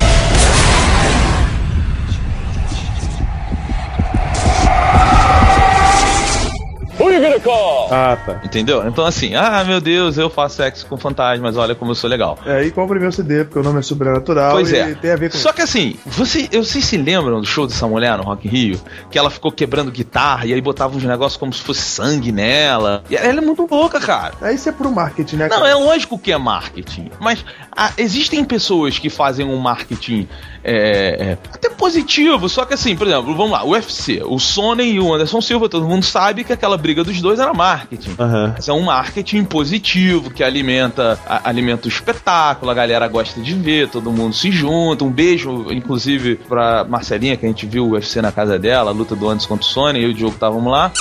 Ah, 7.91 8.17
tá. 8.25 8.39
Entendeu? 8.43 8.87
Então 8.87 9.05
assim, 9.05 9.35
ah, 9.35 9.63
meu 9.65 9.81
Deus, 9.81 10.17
eu 10.17 10.29
faço 10.29 10.55
sexo 10.55 10.85
com 10.85 10.95
fantasmas, 10.97 11.57
olha 11.57 11.75
como 11.75 11.91
eu 11.91 11.95
sou 11.95 12.09
legal. 12.09 12.39
É, 12.45 12.63
e 12.63 12.71
compre 12.71 12.99
meu 12.99 13.11
CD, 13.11 13.43
porque 13.43 13.59
o 13.59 13.63
nome 13.63 13.79
é 13.79 13.81
Sobrenatural 13.81 14.53
Pois 14.53 14.71
e 14.71 14.77
é. 14.77 14.95
tem 14.95 15.11
a 15.11 15.15
ver 15.17 15.29
com 15.29 15.37
Só 15.37 15.51
que 15.51 15.61
assim, 15.61 15.97
você, 16.05 16.47
eu 16.51 16.63
vocês 16.63 16.85
se 16.85 16.95
lembram 16.95 17.41
do 17.41 17.45
show 17.45 17.67
dessa 17.67 17.85
mulher 17.87 18.17
no 18.17 18.23
Rock 18.23 18.47
in 18.47 18.51
Rio? 18.51 18.81
Que 19.09 19.19
ela 19.19 19.29
ficou 19.29 19.51
quebrando 19.51 19.91
guitarra 19.91 20.45
e 20.45 20.53
aí 20.53 20.61
botava 20.61 20.95
uns 20.95 21.03
negócios 21.03 21.37
como 21.37 21.51
se 21.51 21.61
fosse 21.61 21.81
sangue 21.81 22.31
nela. 22.31 23.03
E 23.09 23.15
ela 23.15 23.39
é 23.39 23.41
muito 23.41 23.67
louca, 23.69 23.99
cara. 23.99 24.33
É, 24.41 24.53
isso 24.53 24.69
é 24.69 24.71
pro 24.71 24.89
marketing, 24.89 25.35
né? 25.35 25.49
Não, 25.49 25.57
cara? 25.57 25.69
é 25.69 25.75
lógico 25.75 26.17
que 26.17 26.31
é 26.31 26.37
marketing. 26.37 27.11
Mas 27.19 27.43
ah, 27.75 27.91
existem 27.97 28.45
pessoas 28.45 28.97
que 28.97 29.09
fazem 29.09 29.45
um 29.45 29.57
marketing 29.57 30.29
é, 30.63 31.17
é, 31.19 31.37
até 31.53 31.69
positivo. 31.69 32.47
Só 32.49 32.65
que 32.65 32.73
assim, 32.73 32.95
por 32.95 33.07
exemplo, 33.07 33.35
vamos 33.35 33.51
lá, 33.51 33.63
o 33.63 33.69
UFC, 33.71 34.21
o 34.25 34.39
Sony 34.39 34.93
e 34.93 34.99
o 34.99 35.13
Anderson 35.13 35.41
Silva, 35.41 35.67
todo 35.69 35.87
mundo 35.87 36.03
sabe 36.03 36.43
que 36.43 36.53
aquela 36.53 36.77
briga 36.77 37.03
dos 37.03 37.19
dois 37.21 37.39
era 37.39 37.53
marketing. 37.53 38.15
Aham. 38.19 38.53
Mas 38.55 38.67
é 38.67 38.73
um 38.73 38.81
marketing 38.81 39.43
positivo 39.43 40.29
que 40.31 40.43
alimenta, 40.43 41.19
a- 41.25 41.49
alimenta 41.49 41.87
o 41.87 41.89
espetáculo, 41.89 42.71
a 42.71 42.73
galera 42.73 43.07
gosta 43.07 43.39
de 43.41 43.53
ver, 43.53 43.89
todo 43.89 44.11
mundo 44.11 44.33
se 44.33 44.51
junta. 44.51 45.03
Um 45.03 45.11
beijo, 45.11 45.67
inclusive, 45.71 46.35
pra 46.35 46.83
Marcelinha, 46.83 47.35
que 47.37 47.45
a 47.45 47.49
gente 47.49 47.65
viu 47.65 47.85
o 47.85 47.91
UFC 47.91 48.21
na 48.21 48.31
casa 48.31 48.57
dela, 48.59 48.91
a 48.91 48.93
luta 48.93 49.15
do 49.15 49.27
Anderson 49.29 49.47
contra 49.49 49.65
o 49.65 49.69
Sony, 49.69 50.01
eu 50.01 50.09
e 50.09 50.11
o 50.11 50.13
Diogo 50.13 50.33
estávamos 50.35 50.71
lá. 50.71 50.91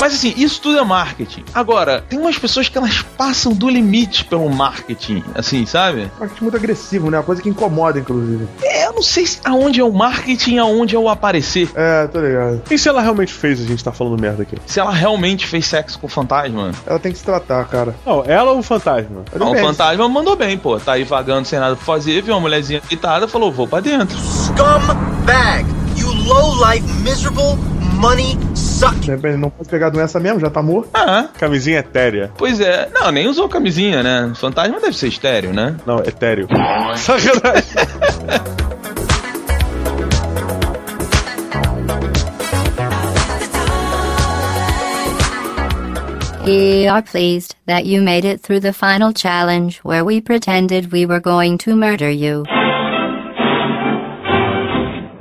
Mas 0.00 0.14
assim, 0.14 0.34
isso 0.36 0.60
tudo 0.60 0.78
é 0.78 0.84
marketing. 0.84 1.44
Agora, 1.54 2.04
tem 2.08 2.18
umas 2.18 2.38
pessoas 2.38 2.68
que 2.68 2.76
elas 2.76 3.02
passam 3.16 3.52
do 3.52 3.68
limite 3.68 4.24
pelo 4.24 4.48
marketing, 4.50 5.22
assim, 5.34 5.64
sabe? 5.64 6.10
Marketing 6.18 6.42
muito 6.42 6.56
agressivo, 6.56 7.10
né? 7.10 7.18
Uma 7.18 7.24
coisa 7.24 7.40
que 7.40 7.48
incomoda, 7.48 7.98
inclusive. 7.98 8.46
É, 8.62 8.86
eu 8.86 8.92
não 8.92 9.02
sei 9.02 9.26
se 9.26 9.40
aonde 9.44 9.80
é 9.80 9.84
o 9.84 9.92
marketing 9.92 10.54
e 10.54 10.58
aonde 10.58 10.94
é 10.94 10.98
o 10.98 11.08
aparecer. 11.08 11.70
É, 11.74 12.06
tô 12.06 12.20
ligado. 12.20 12.62
E 12.70 12.78
se 12.78 12.88
ela 12.88 13.00
realmente 13.00 13.32
fez, 13.32 13.60
a 13.60 13.64
gente 13.64 13.82
tá 13.82 13.92
falando 13.92 14.20
merda 14.20 14.42
aqui? 14.42 14.56
Se 14.66 14.78
ela 14.78 14.90
realmente 14.92 15.46
fez 15.46 15.66
sexo 15.66 15.98
com 15.98 16.06
o 16.06 16.10
fantasma. 16.10 16.72
Ela 16.86 16.98
tem 16.98 17.12
que 17.12 17.18
se 17.18 17.24
tratar, 17.24 17.64
cara. 17.66 17.94
Não, 18.04 18.24
ela 18.24 18.52
ou 18.52 18.58
o 18.58 18.62
fantasma? 18.62 19.24
Não, 19.38 19.52
o 19.52 19.56
fantasma 19.56 20.08
mandou 20.08 20.36
bem, 20.36 20.58
pô. 20.58 20.78
Tá 20.78 20.92
aí 20.92 21.04
vagando 21.04 21.46
sem 21.46 21.58
nada 21.58 21.74
pra 21.74 21.84
fazer, 21.84 22.22
viu 22.22 22.34
uma 22.34 22.40
mulherzinha 22.40 22.82
deitada, 22.88 23.26
falou, 23.26 23.50
vou 23.50 23.66
pra 23.66 23.80
dentro. 23.80 24.16
Scumbag! 24.18 25.66
You 25.96 26.12
low-life, 26.12 26.86
miserable, 27.02 27.56
money 27.94 28.36
suck. 28.76 29.08
Não 29.38 29.50
pode 29.50 29.68
pegar 29.68 29.90
doença 29.90 30.20
mesmo, 30.20 30.38
já 30.40 30.50
tá 30.50 30.62
morto. 30.62 30.90
Ah, 30.94 31.28
Camisinha 31.38 31.78
etérea. 31.78 32.30
pois 32.36 32.60
é. 32.60 32.88
Não, 32.92 33.10
nem 33.10 33.26
usou 33.28 33.48
camisinha, 33.48 34.02
né? 34.02 34.32
Fantasma 34.36 34.80
deve 34.80 34.96
ser 34.96 35.08
estéreo, 35.08 35.52
né? 35.52 35.76
Não, 35.86 35.98
etéreo. 36.00 36.46
Sacanagem. 36.96 37.64
We 46.44 46.86
are 46.86 47.02
pleased 47.02 47.56
that 47.66 47.86
you 47.86 48.00
made 48.00 48.24
it 48.24 48.40
through 48.40 48.60
the 48.60 48.72
final 48.72 49.12
challenge 49.12 49.78
where 49.78 50.04
we 50.04 50.20
pretended 50.20 50.92
we 50.92 51.04
were 51.04 51.18
going 51.18 51.58
to 51.58 51.74
murder 51.74 52.08
you. 52.08 52.44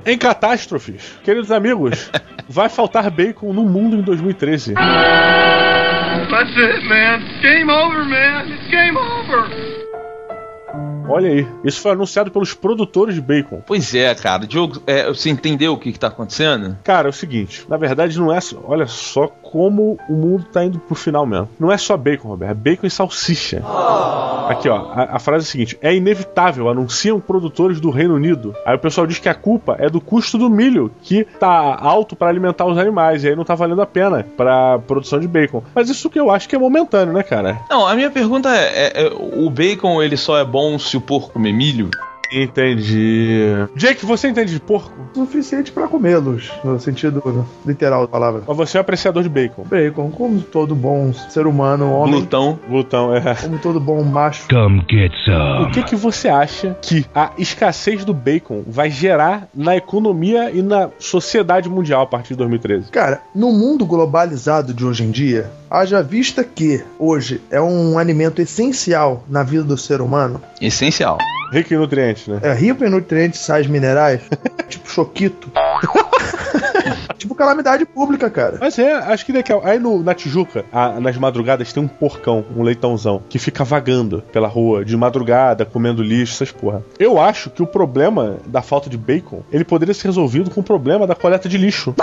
Em 0.06 0.20
catástrofes, 0.20 1.02
queridos 1.24 1.50
amigos, 1.50 2.12
vai 2.48 2.70
faltar 2.70 3.10
bacon 3.10 3.54
no 3.54 3.64
mundo 3.64 3.98
em 3.98 4.02
2013. 4.02 4.74
That's 4.74 6.58
it, 6.58 6.88
man. 6.88 7.22
Game 7.42 7.72
over, 7.72 8.04
man. 8.06 8.48
It's 8.48 8.68
game 8.70 8.98
over. 8.98 9.76
Olha 11.08 11.30
aí, 11.30 11.48
isso 11.64 11.82
foi 11.82 11.92
anunciado 11.92 12.32
pelos 12.32 12.54
produtores 12.54 13.16
de 13.16 13.22
bacon. 13.22 13.62
Pois 13.66 13.94
é, 13.94 14.14
cara. 14.16 14.48
Diogo, 14.48 14.82
é, 14.88 15.08
você 15.08 15.30
entendeu 15.30 15.74
o 15.74 15.78
que, 15.78 15.92
que 15.92 16.00
tá 16.00 16.08
acontecendo? 16.08 16.78
Cara, 16.84 17.08
é 17.08 17.12
o 17.12 17.14
seguinte, 17.14 17.64
na 17.70 17.78
verdade 17.78 18.18
não 18.18 18.34
é 18.34 18.42
só, 18.42 18.60
olha 18.64 18.88
só 18.88 19.28
como 19.52 19.98
o 20.10 20.14
mundo 20.14 20.46
tá 20.52 20.64
indo 20.64 20.80
pro 20.80 20.96
final 20.96 21.26
mesmo. 21.26 21.50
Não 21.60 21.72
é 21.72 21.78
só 21.78 21.96
bacon, 21.96 22.30
Roberto, 22.30 22.52
é 22.52 22.54
bacon 22.54 22.88
e 22.88 22.92
salsicha. 22.92 23.62
Aqui, 24.50 24.70
ó, 24.70 24.92
a, 24.92 25.16
a 25.16 25.20
frase 25.20 25.46
é 25.46 25.48
a 25.48 25.52
seguinte: 25.52 25.78
é 25.82 25.96
inevitável, 25.96 26.70
anunciam 26.70 27.20
produtores 27.20 27.80
do 27.80 27.90
Reino 27.90 28.16
Unido. 28.16 28.56
Aí 28.66 28.76
o 28.76 28.80
pessoal 28.80 29.08
diz 29.08 29.20
que 29.20 29.30
a 29.30 29.34
culpa 29.34 29.76
é 29.80 29.90
do 29.90 30.02
custo 30.02 30.38
do 30.38 30.50
milho, 30.50 30.92
que 31.02 31.24
tá 31.40 31.78
alto 31.80 32.16
para 32.16 32.30
alimentar 32.30 32.66
os 32.66 32.78
animais, 32.78 33.24
e 33.24 33.30
aí 33.30 33.36
não 33.36 33.44
tá 33.44 33.56
valendo 33.56 33.82
a 33.82 33.86
pena 33.86 34.26
pra 34.36 34.80
produção 34.80 35.20
de 35.20 35.28
bacon. 35.28 35.64
Mas 35.74 35.90
isso 35.90 36.10
que 36.10 36.20
eu 36.20 36.30
acho 36.32 36.48
que 36.48 36.56
é 36.56 36.60
momentâneo, 36.60 37.14
né, 37.14 37.24
cara? 37.24 37.60
Não, 37.70 37.88
a 37.88 37.96
minha 37.96 38.12
pergunta 38.12 38.50
é, 38.56 38.62
é, 38.64 39.06
é, 39.06 39.14
o 39.14 39.50
bacon 39.50 40.02
ele 40.02 40.18
só 40.18 40.38
é 40.38 40.46
bom 40.46 40.78
se 40.78 40.98
o 40.98 41.02
porco 41.02 41.34
comer 41.34 41.54
milho? 41.54 41.90
Entendi. 42.32 43.68
Jake, 43.76 44.06
você 44.06 44.30
entende 44.30 44.52
de 44.54 44.60
porco? 44.60 44.94
Suficiente 45.14 45.72
pra 45.72 45.88
comê-los, 45.88 46.52
no 46.64 46.80
sentido 46.80 47.48
literal 47.66 48.02
da 48.02 48.08
palavra. 48.08 48.44
Mas 48.48 48.58
você 48.58 48.78
é 48.78 48.82
apreciador 48.82 49.24
de 49.24 49.30
bacon. 49.30 49.64
Bacon, 49.64 50.12
como 50.12 50.42
todo 50.42 50.76
bom 50.76 51.14
ser 51.14 51.48
humano, 51.48 51.92
homem. 51.92 52.16
Glutão. 52.16 52.60
Glutão, 52.68 53.16
é. 53.16 53.36
Como 53.36 53.58
todo 53.60 53.80
bom 53.80 54.02
macho. 54.04 54.48
Come 54.50 54.86
get 54.90 55.12
some. 55.26 55.64
O 55.64 55.72
que, 55.72 55.84
que 55.84 55.96
você 55.96 56.28
acha 56.28 56.78
que 56.82 57.06
a 57.14 57.32
escassez 57.38 58.04
do 58.04 58.14
bacon 58.14 58.64
vai 58.68 58.90
gerar 58.90 59.48
na 59.54 59.76
economia 59.76 60.52
e 60.52 60.62
na 60.62 60.90
sociedade 61.00 61.70
mundial 61.70 62.02
a 62.02 62.08
partir 62.08 62.30
de 62.30 62.38
2013? 62.38 62.92
Cara, 62.92 63.22
no 63.34 63.52
mundo 63.52 63.86
globalizado 63.86 64.74
de 64.74 64.86
hoje 64.86 65.04
em 65.04 65.12
dia, 65.12 65.50
haja 65.70 66.02
vista 66.02 66.44
que 66.44 66.84
hoje 67.00 67.42
é 67.50 67.62
um 67.62 67.98
alimento 67.98 68.42
essencial 68.42 69.24
na 69.30 69.44
vida 69.44 69.64
do 69.64 69.78
ser 69.78 70.02
humano, 70.02 70.42
Essencial. 70.62 71.18
Rico 71.52 71.74
em 71.74 71.78
nutrientes, 71.78 72.28
né? 72.28 72.40
é 72.44 72.54
rico 72.54 72.84
em 72.84 72.90
nutrientes, 72.90 73.40
sais 73.42 73.68
minerais, 73.68 74.22
tipo 74.68 74.90
choquito. 74.90 75.52
tipo 77.18 77.36
calamidade 77.36 77.86
pública, 77.86 78.30
cara. 78.30 78.58
Mas 78.60 78.78
é, 78.80 78.94
acho 78.94 79.26
que 79.26 79.34
daqui 79.34 79.52
a... 79.52 79.60
Aí 79.64 79.80
no, 79.80 80.02
na 80.04 80.14
Tijuca, 80.14 80.66
a- 80.72 81.00
nas 81.00 81.18
madrugadas, 81.18 81.72
tem 81.74 81.82
um 81.84 81.88
porcão, 81.88 82.46
um 82.56 82.62
leitãozão, 82.64 83.22
que 83.30 83.40
fica 83.40 83.64
vagando 83.64 84.24
pela 84.32 84.48
rua 84.48 84.84
de 84.86 84.96
madrugada, 84.96 85.66
comendo 85.66 86.04
lixo, 86.04 86.34
essas 86.36 86.52
porra. 86.52 86.84
Eu 87.00 87.20
acho 87.20 87.50
que 87.50 87.64
o 87.64 87.68
problema 87.68 88.38
da 88.46 88.62
falta 88.62 88.90
de 88.90 88.98
bacon, 88.98 89.42
ele 89.52 89.64
poderia 89.64 89.94
ser 89.94 90.08
resolvido 90.08 90.50
com 90.52 90.62
o 90.62 90.64
problema 90.64 91.06
da 91.08 91.16
coleta 91.16 91.48
de 91.50 91.58
lixo. 91.58 91.94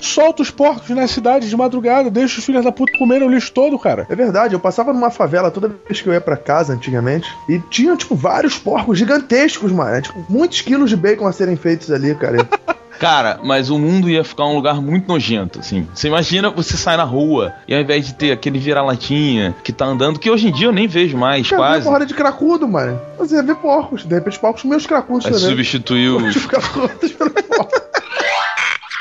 Solta 0.00 0.42
os 0.42 0.50
porcos 0.50 0.88
na 0.90 1.06
cidade 1.08 1.48
de 1.48 1.56
madrugada, 1.56 2.10
deixa 2.10 2.38
os 2.38 2.44
filhos 2.44 2.64
da 2.64 2.70
puta 2.72 2.96
comerem 2.98 3.26
o 3.26 3.30
lixo 3.30 3.52
todo, 3.52 3.78
cara. 3.78 4.06
É 4.08 4.14
verdade, 4.14 4.54
eu 4.54 4.60
passava 4.60 4.92
numa 4.92 5.10
favela 5.10 5.50
toda 5.50 5.68
vez 5.86 6.00
que 6.00 6.08
eu 6.08 6.12
ia 6.12 6.20
pra 6.20 6.36
casa 6.36 6.72
antigamente 6.72 7.28
e 7.48 7.58
tinha, 7.70 7.96
tipo, 7.96 8.14
vários 8.14 8.58
porcos 8.58 8.98
gigantescos, 8.98 9.72
mano. 9.72 10.00
Tipo, 10.02 10.24
muitos 10.28 10.60
quilos 10.60 10.90
de 10.90 10.96
bacon 10.96 11.26
a 11.26 11.32
serem 11.32 11.56
feitos 11.56 11.90
ali, 11.90 12.14
cara. 12.14 12.46
Cara, 12.98 13.38
mas 13.42 13.70
o 13.70 13.78
mundo 13.78 14.08
ia 14.08 14.24
ficar 14.24 14.46
um 14.46 14.54
lugar 14.54 14.80
muito 14.80 15.06
nojento, 15.08 15.58
assim. 15.60 15.86
Você 15.94 16.08
imagina 16.08 16.50
você 16.50 16.76
sai 16.76 16.96
na 16.96 17.04
rua 17.04 17.52
e 17.68 17.74
ao 17.74 17.80
invés 17.80 18.06
de 18.06 18.14
ter 18.14 18.32
aquele 18.32 18.58
vira-latinha 18.58 19.54
que 19.62 19.72
tá 19.72 19.84
andando, 19.86 20.18
que 20.18 20.30
hoje 20.30 20.48
em 20.48 20.52
dia 20.52 20.66
eu 20.68 20.72
nem 20.72 20.86
vejo 20.86 21.16
mais, 21.16 21.48
Cara, 21.48 21.60
quase. 21.62 21.76
uma 21.78 21.84
porrada 21.84 22.06
de 22.06 22.14
cracudo, 22.14 22.66
mano. 22.68 23.00
Você 23.18 23.36
ia 23.36 23.42
ver 23.42 23.56
porcos, 23.56 24.04
de 24.04 24.14
repente 24.14 24.38
porcos 24.38 24.64
meus 24.64 24.86
cracudos 24.86 25.24
Vai 25.24 25.32
também. 25.32 25.48
substituir 25.48 26.08
os. 26.10 26.36
Os 26.36 26.46
cracudos 26.46 27.12
pelo 27.12 27.30
porco. 27.30 27.86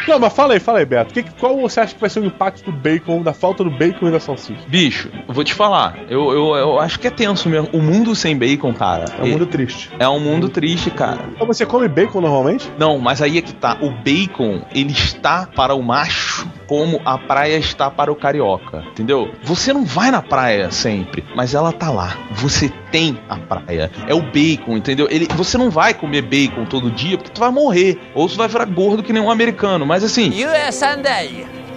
Não, 0.08 0.20
mas 0.20 0.34
fala 0.34 0.54
aí, 0.54 0.60
fala 0.60 0.80
aí, 0.80 0.86
Beto. 0.86 1.14
Que, 1.14 1.24
qual 1.40 1.58
você 1.60 1.80
acha 1.80 1.94
que 1.94 2.02
vai 2.02 2.10
ser 2.10 2.20
o 2.20 2.26
impacto 2.26 2.66
do 2.66 2.72
bacon, 2.72 3.22
da 3.22 3.34
falta 3.34 3.64
do 3.64 3.70
bacon 3.70 4.08
e 4.08 4.12
da 4.12 4.20
salsicha? 4.20 4.62
Bicho, 4.68 5.10
eu 5.28 5.34
vou 5.34 5.44
te 5.44 5.54
falar, 5.54 5.98
eu, 6.10 6.32
eu, 6.32 6.56
eu 6.56 6.80
acho 6.80 7.00
que 7.00 7.08
é 7.08 7.12
tenso 7.12 7.50
mesmo. 7.50 7.70
O 7.74 7.82
mundo 7.82 8.16
sem 8.16 8.38
bacon, 8.38 8.74
cara. 8.74 9.06
É 9.20 9.24
um 9.24 9.30
mundo 9.30 9.46
triste. 9.46 9.90
É 10.00 10.08
um 10.08 10.20
mundo 10.20 10.50
triste, 10.50 10.92
cara. 10.92 11.26
Então 11.34 11.48
você 11.48 11.66
come 11.66 11.88
bacon 11.88 12.22
normalmente? 12.22 12.72
Não, 12.78 12.98
mas 13.00 13.22
aí 13.22 13.38
é 13.38 13.42
que 13.42 13.54
tá. 13.54 13.78
O 13.82 13.90
bacon, 13.92 14.62
ele 14.74 14.92
está 14.92 15.48
para 15.48 15.74
o 15.74 15.82
macho 15.82 16.48
como 16.68 17.02
a 17.06 17.18
praia 17.18 17.58
está 17.58 17.90
para 17.90 18.12
o 18.12 18.16
carioca, 18.16 18.84
entendeu? 18.92 19.32
Você 19.44 19.72
não 19.72 19.86
vai 19.86 20.12
na 20.12 20.22
praia 20.22 20.72
sempre, 20.72 21.24
mas 21.36 21.54
ela 21.54 21.72
tá 21.72 21.92
lá. 21.92 22.18
Você 22.32 22.72
tem 22.92 23.18
a 23.30 23.38
praia. 23.38 23.92
É 24.08 24.14
o 24.14 24.22
bacon, 24.22 24.78
entendeu? 24.78 25.08
Ele, 25.10 25.28
você 25.36 25.58
não 25.58 25.70
vai 25.70 25.94
comer 25.94 26.22
bacon 26.22 26.66
todo 26.66 26.92
dia 26.92 27.18
porque 27.18 27.32
tu 27.32 27.40
vai 27.40 27.52
morrer. 27.52 28.00
Ou 28.14 28.28
você 28.28 28.36
vai 28.36 28.48
virar 28.48 28.66
gordo 28.66 29.04
que 29.04 29.14
nem 29.14 29.22
um 29.22 29.30
americano. 29.30 29.86
Mas 29.86 29.95
assim, 30.04 30.32
USA, 30.44 30.96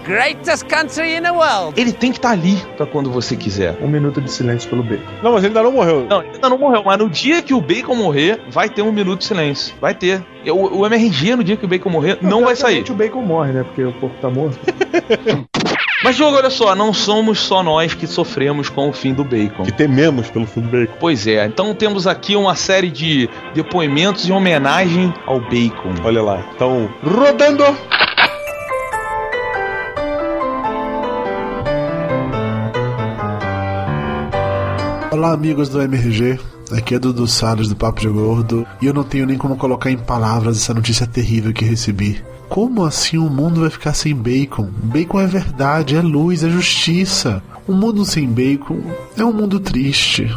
greatest 0.08 0.64
country 0.66 1.16
in 1.16 1.22
the 1.22 1.30
world. 1.30 1.78
ele 1.78 1.92
tem 1.92 2.10
que 2.10 2.18
estar 2.18 2.30
ali 2.30 2.56
pra 2.78 2.86
quando 2.86 3.10
você 3.10 3.36
quiser. 3.36 3.76
Um 3.82 3.88
minuto 3.88 4.22
de 4.22 4.32
silêncio 4.32 4.68
pelo 4.70 4.82
bacon. 4.82 5.04
Não, 5.22 5.32
mas 5.32 5.44
ele 5.44 5.48
ainda 5.48 5.62
não 5.62 5.72
morreu. 5.72 6.06
Não, 6.08 6.22
ele 6.22 6.30
ainda 6.34 6.48
não 6.48 6.56
morreu, 6.58 6.82
mas 6.84 6.98
no 6.98 7.10
dia 7.10 7.42
que 7.42 7.52
o 7.52 7.60
Bacon 7.60 7.94
morrer, 7.94 8.40
vai 8.50 8.70
ter 8.70 8.80
um 8.80 8.90
minuto 8.90 9.18
de 9.18 9.26
silêncio. 9.26 9.74
Vai 9.80 9.94
ter. 9.94 10.24
O, 10.46 10.78
o 10.78 10.86
MRG, 10.86 11.36
no 11.36 11.44
dia 11.44 11.56
que 11.56 11.64
o 11.66 11.68
Bacon 11.68 11.90
morrer, 11.90 12.18
não 12.22 12.44
vai 12.44 12.56
sair. 12.56 12.82
O 12.90 12.94
bacon 12.94 13.20
morre, 13.20 13.52
né? 13.52 13.64
Porque 13.64 13.84
o 13.84 13.92
porco 13.92 14.16
tá 14.20 14.30
morto. 14.30 14.58
Mas, 16.02 16.14
Diogo, 16.14 16.36
olha 16.36 16.48
só, 16.48 16.76
não 16.76 16.94
somos 16.94 17.40
só 17.40 17.60
nós 17.60 17.92
que 17.92 18.06
sofremos 18.06 18.68
com 18.68 18.88
o 18.88 18.92
fim 18.92 19.12
do 19.12 19.24
Bacon. 19.24 19.64
Que 19.64 19.72
tememos 19.72 20.30
pelo 20.30 20.46
fim 20.46 20.60
do 20.60 20.68
bacon. 20.68 20.94
Pois 21.00 21.26
é, 21.26 21.44
então 21.44 21.74
temos 21.74 22.06
aqui 22.06 22.36
uma 22.36 22.54
série 22.54 22.88
de 22.88 23.28
depoimentos 23.52 24.28
em 24.28 24.32
homenagem 24.32 25.12
ao 25.26 25.40
Bacon. 25.40 25.94
Olha 26.04 26.22
lá. 26.22 26.44
Então, 26.54 26.88
rodando! 27.02 27.64
Olá, 35.18 35.32
amigos 35.32 35.68
do 35.68 35.82
MRG. 35.82 36.38
Aqui 36.70 36.94
é 36.94 36.98
Dudu 36.98 37.26
Salles 37.26 37.66
do 37.66 37.74
Papo 37.74 38.00
de 38.00 38.06
Gordo 38.06 38.64
e 38.80 38.86
eu 38.86 38.94
não 38.94 39.02
tenho 39.02 39.26
nem 39.26 39.36
como 39.36 39.56
colocar 39.56 39.90
em 39.90 39.98
palavras 39.98 40.58
essa 40.58 40.72
notícia 40.72 41.08
terrível 41.08 41.52
que 41.52 41.64
recebi. 41.64 42.22
Como 42.48 42.84
assim 42.84 43.18
o 43.18 43.28
mundo 43.28 43.62
vai 43.62 43.68
ficar 43.68 43.94
sem 43.94 44.14
bacon? 44.14 44.70
Bacon 44.80 45.20
é 45.20 45.26
verdade, 45.26 45.96
é 45.96 46.00
luz, 46.00 46.44
é 46.44 46.48
justiça. 46.48 47.42
Um 47.68 47.74
mundo 47.74 48.04
sem 48.04 48.28
bacon 48.28 48.80
é 49.16 49.24
um 49.24 49.32
mundo 49.32 49.58
triste. 49.58 50.32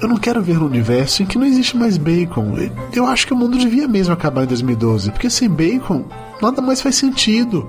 Eu 0.00 0.08
não 0.08 0.16
quero 0.16 0.42
ver 0.42 0.56
um 0.56 0.64
universo 0.64 1.22
em 1.22 1.26
que 1.26 1.36
não 1.36 1.44
existe 1.44 1.76
mais 1.76 1.98
bacon. 1.98 2.56
Eu 2.90 3.06
acho 3.06 3.26
que 3.26 3.34
o 3.34 3.36
mundo 3.36 3.58
devia 3.58 3.86
mesmo 3.86 4.14
acabar 4.14 4.44
em 4.44 4.48
2012, 4.48 5.10
porque 5.10 5.28
sem 5.28 5.50
bacon 5.50 6.06
nada 6.40 6.62
mais 6.62 6.80
faz 6.80 6.94
sentido. 6.94 7.68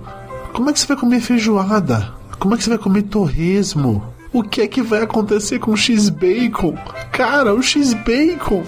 Como 0.53 0.70
é 0.70 0.74
que 0.74 0.79
você 0.79 0.88
vai 0.88 0.96
comer 0.96 1.20
feijoada? 1.20 2.13
Como 2.39 2.55
é 2.55 2.58
que 2.58 2.63
você 2.63 2.70
vai 2.70 2.79
comer 2.79 3.01
torresmo? 3.03 4.12
O 4.34 4.42
que 4.42 4.62
é 4.62 4.68
que 4.68 4.82
vai 4.82 5.04
acontecer 5.04 5.60
com 5.60 5.72
o 5.72 5.78
X-Bacon? 5.78 6.75
Cara, 7.12 7.54
o 7.54 7.62
X-Bacon! 7.62 8.63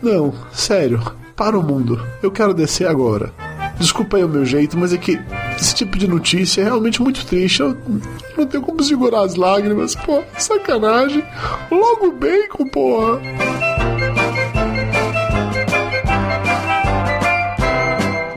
Não, 0.00 0.32
sério, 0.52 1.02
para 1.34 1.58
o 1.58 1.62
mundo. 1.62 2.00
Eu 2.22 2.30
quero 2.30 2.54
descer 2.54 2.86
agora. 2.86 3.32
Desculpa 3.76 4.18
aí 4.18 4.22
o 4.22 4.28
meu 4.28 4.44
jeito, 4.44 4.78
mas 4.78 4.92
é 4.92 4.98
que 4.98 5.20
esse 5.58 5.74
tipo 5.74 5.98
de 5.98 6.06
notícia 6.06 6.60
é 6.60 6.64
realmente 6.64 7.02
muito 7.02 7.26
triste. 7.26 7.60
Eu 7.60 7.76
não 8.38 8.46
tenho 8.46 8.62
como 8.62 8.80
segurar 8.84 9.22
as 9.22 9.34
lágrimas. 9.34 9.96
Pô, 9.96 10.22
sacanagem. 10.38 11.24
Logo 11.72 12.06
o 12.06 12.12
bacon, 12.12 12.68
porra. 12.68 13.20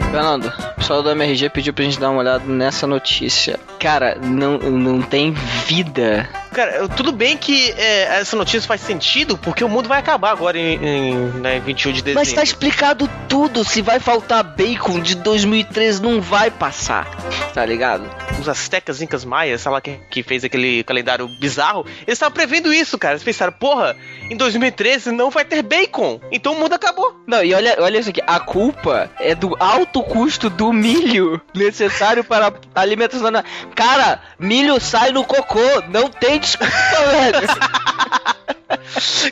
Fernando, 0.09 0.45
o 0.45 0.75
pessoal 0.75 1.03
do 1.03 1.11
MRG 1.11 1.49
pediu 1.49 1.73
pra 1.73 1.83
gente 1.83 1.99
dar 1.99 2.09
uma 2.09 2.21
olhada 2.21 2.45
nessa 2.45 2.87
notícia. 2.87 3.59
Cara, 3.79 4.17
não, 4.19 4.57
não 4.57 5.01
tem 5.01 5.33
vida. 5.67 6.27
Cara, 6.53 6.87
tudo 6.87 7.11
bem 7.11 7.35
que 7.37 7.71
é, 7.71 8.19
essa 8.19 8.35
notícia 8.35 8.61
faz 8.61 8.81
sentido, 8.81 9.37
porque 9.37 9.63
o 9.63 9.69
mundo 9.69 9.89
vai 9.89 9.99
acabar 9.99 10.31
agora 10.31 10.57
em, 10.57 10.75
em 10.75 11.15
né, 11.39 11.59
21 11.59 11.91
de 11.91 12.01
dezembro. 12.01 12.19
Mas 12.19 12.33
tá 12.33 12.43
explicado 12.43 13.09
tudo. 13.27 13.63
Se 13.63 13.81
vai 13.81 13.99
faltar 13.99 14.43
bacon 14.43 14.99
de 14.99 15.15
2013, 15.15 16.01
não 16.01 16.21
vai 16.21 16.51
passar. 16.51 17.09
Tá 17.53 17.65
ligado? 17.65 18.22
Os 18.43 18.49
astecas, 18.49 19.01
incas, 19.01 19.23
maias, 19.23 19.61
sei 19.61 19.71
lá 19.71 19.79
quem 19.79 20.01
que 20.09 20.21
fez 20.21 20.43
aquele 20.43 20.83
calendário 20.83 21.29
bizarro, 21.39 21.85
eles 22.05 22.17
estavam 22.17 22.33
prevendo 22.33 22.73
isso, 22.73 22.97
cara. 22.97 23.13
Eles 23.13 23.23
pensaram, 23.23 23.53
porra, 23.53 23.95
em 24.29 24.35
2013 24.35 25.13
não 25.13 25.29
vai 25.29 25.45
ter 25.45 25.61
bacon, 25.61 26.19
então 26.29 26.51
o 26.51 26.59
mundo 26.59 26.73
acabou. 26.73 27.15
Não, 27.25 27.41
e 27.41 27.53
olha, 27.53 27.77
olha 27.79 27.99
isso 27.99 28.09
aqui. 28.09 28.21
A 28.27 28.41
culpa 28.41 29.09
é 29.17 29.33
do 29.33 29.55
alto 29.57 30.03
custo 30.03 30.49
do 30.49 30.73
milho 30.73 31.39
necessário 31.55 32.21
para 32.21 32.53
alimentação. 32.75 33.31
Cara, 33.73 34.21
milho 34.37 34.77
sai 34.81 35.11
no 35.11 35.23
cocô. 35.23 35.61
Não 35.89 36.09
tem 36.09 36.37
desculpa, 36.37 36.73
velho. 37.11 37.47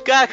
Cara, 0.03 0.29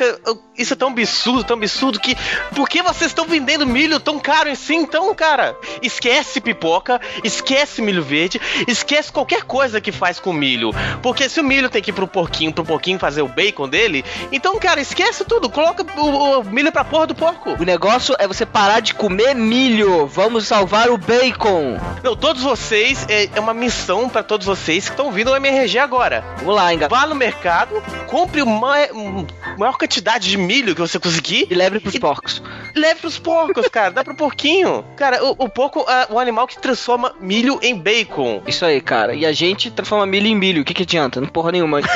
isso 0.56 0.72
é 0.72 0.76
tão 0.76 0.88
absurdo, 0.88 1.44
tão 1.44 1.56
absurdo 1.56 2.00
que. 2.00 2.16
Por 2.54 2.68
que 2.68 2.82
vocês 2.82 3.10
estão 3.10 3.26
vendendo 3.26 3.66
milho 3.66 4.00
tão 4.00 4.18
caro 4.18 4.50
assim, 4.50 4.76
então, 4.76 5.14
cara? 5.14 5.56
Esquece 5.82 6.40
pipoca, 6.40 7.00
esquece 7.22 7.80
milho 7.82 8.02
verde, 8.02 8.40
esquece 8.70 9.10
qualquer 9.10 9.42
coisa 9.42 9.80
que 9.80 9.90
faz 9.90 10.20
com 10.20 10.32
milho. 10.32 10.70
Porque 11.02 11.28
se 11.28 11.40
o 11.40 11.44
milho 11.44 11.70
tem 11.70 11.82
que 11.82 11.90
ir 11.90 11.94
pro 11.94 12.06
porquinho, 12.06 12.52
pro 12.52 12.64
porquinho 12.64 12.98
fazer 12.98 13.22
o 13.22 13.28
bacon 13.28 13.68
dele, 13.68 14.04
então, 14.30 14.58
cara, 14.58 14.80
esquece 14.80 15.24
tudo. 15.24 15.48
Coloca 15.48 15.84
o, 15.98 16.40
o 16.40 16.44
milho 16.44 16.70
pra 16.70 16.84
porra 16.84 17.06
do 17.06 17.14
porco. 17.14 17.56
O 17.58 17.64
negócio 17.64 18.14
é 18.18 18.26
você 18.26 18.44
parar 18.44 18.80
de 18.80 18.94
comer 18.94 19.34
milho. 19.34 20.06
Vamos 20.06 20.46
salvar 20.46 20.90
o 20.90 20.98
bacon. 20.98 21.78
Não, 22.02 22.14
todos 22.14 22.42
vocês, 22.42 23.06
é, 23.08 23.28
é 23.34 23.40
uma 23.40 23.54
missão 23.54 24.08
pra 24.08 24.22
todos 24.22 24.46
vocês 24.46 24.84
que 24.84 24.90
estão 24.90 25.06
ouvindo 25.06 25.30
o 25.30 25.36
MRG 25.36 25.78
agora. 25.78 26.24
Vamos 26.38 26.54
lá, 26.54 26.72
Inga. 26.72 26.88
Vá 26.88 27.06
no 27.06 27.14
mercado, 27.14 27.82
compre 28.06 28.42
uma 28.42 28.76
um, 28.92 29.26
maior 29.56 29.76
quantidade 29.76 30.28
de 30.30 30.36
milho 30.36 30.74
que 30.74 30.80
você 30.80 30.98
conseguir. 30.98 31.46
E 31.50 31.54
leve 31.54 31.80
pros 31.80 31.98
porcos. 31.98 32.42
Leve 32.74 33.00
pros 33.00 33.18
porcos, 33.18 33.68
cara. 33.68 33.90
Dá 33.90 34.04
pro 34.04 34.14
porquinho. 34.14 34.84
Cara, 34.96 35.24
o, 35.24 35.30
o 35.38 35.48
porco 35.48 35.84
é 35.88 36.06
o 36.10 36.18
animal 36.18 36.46
que 36.46 36.58
transforma 36.58 37.14
milho 37.20 37.58
em 37.62 37.74
bacon. 37.74 38.42
Isso 38.46 38.57
aí, 38.64 38.80
cara. 38.80 39.14
E 39.14 39.24
a 39.26 39.32
gente 39.32 39.70
transforma 39.70 40.06
milho 40.06 40.26
em 40.26 40.34
milho. 40.34 40.62
O 40.62 40.64
que, 40.64 40.74
que 40.74 40.82
adianta? 40.82 41.20
Não 41.20 41.28
porra 41.28 41.52
nenhuma. 41.52 41.80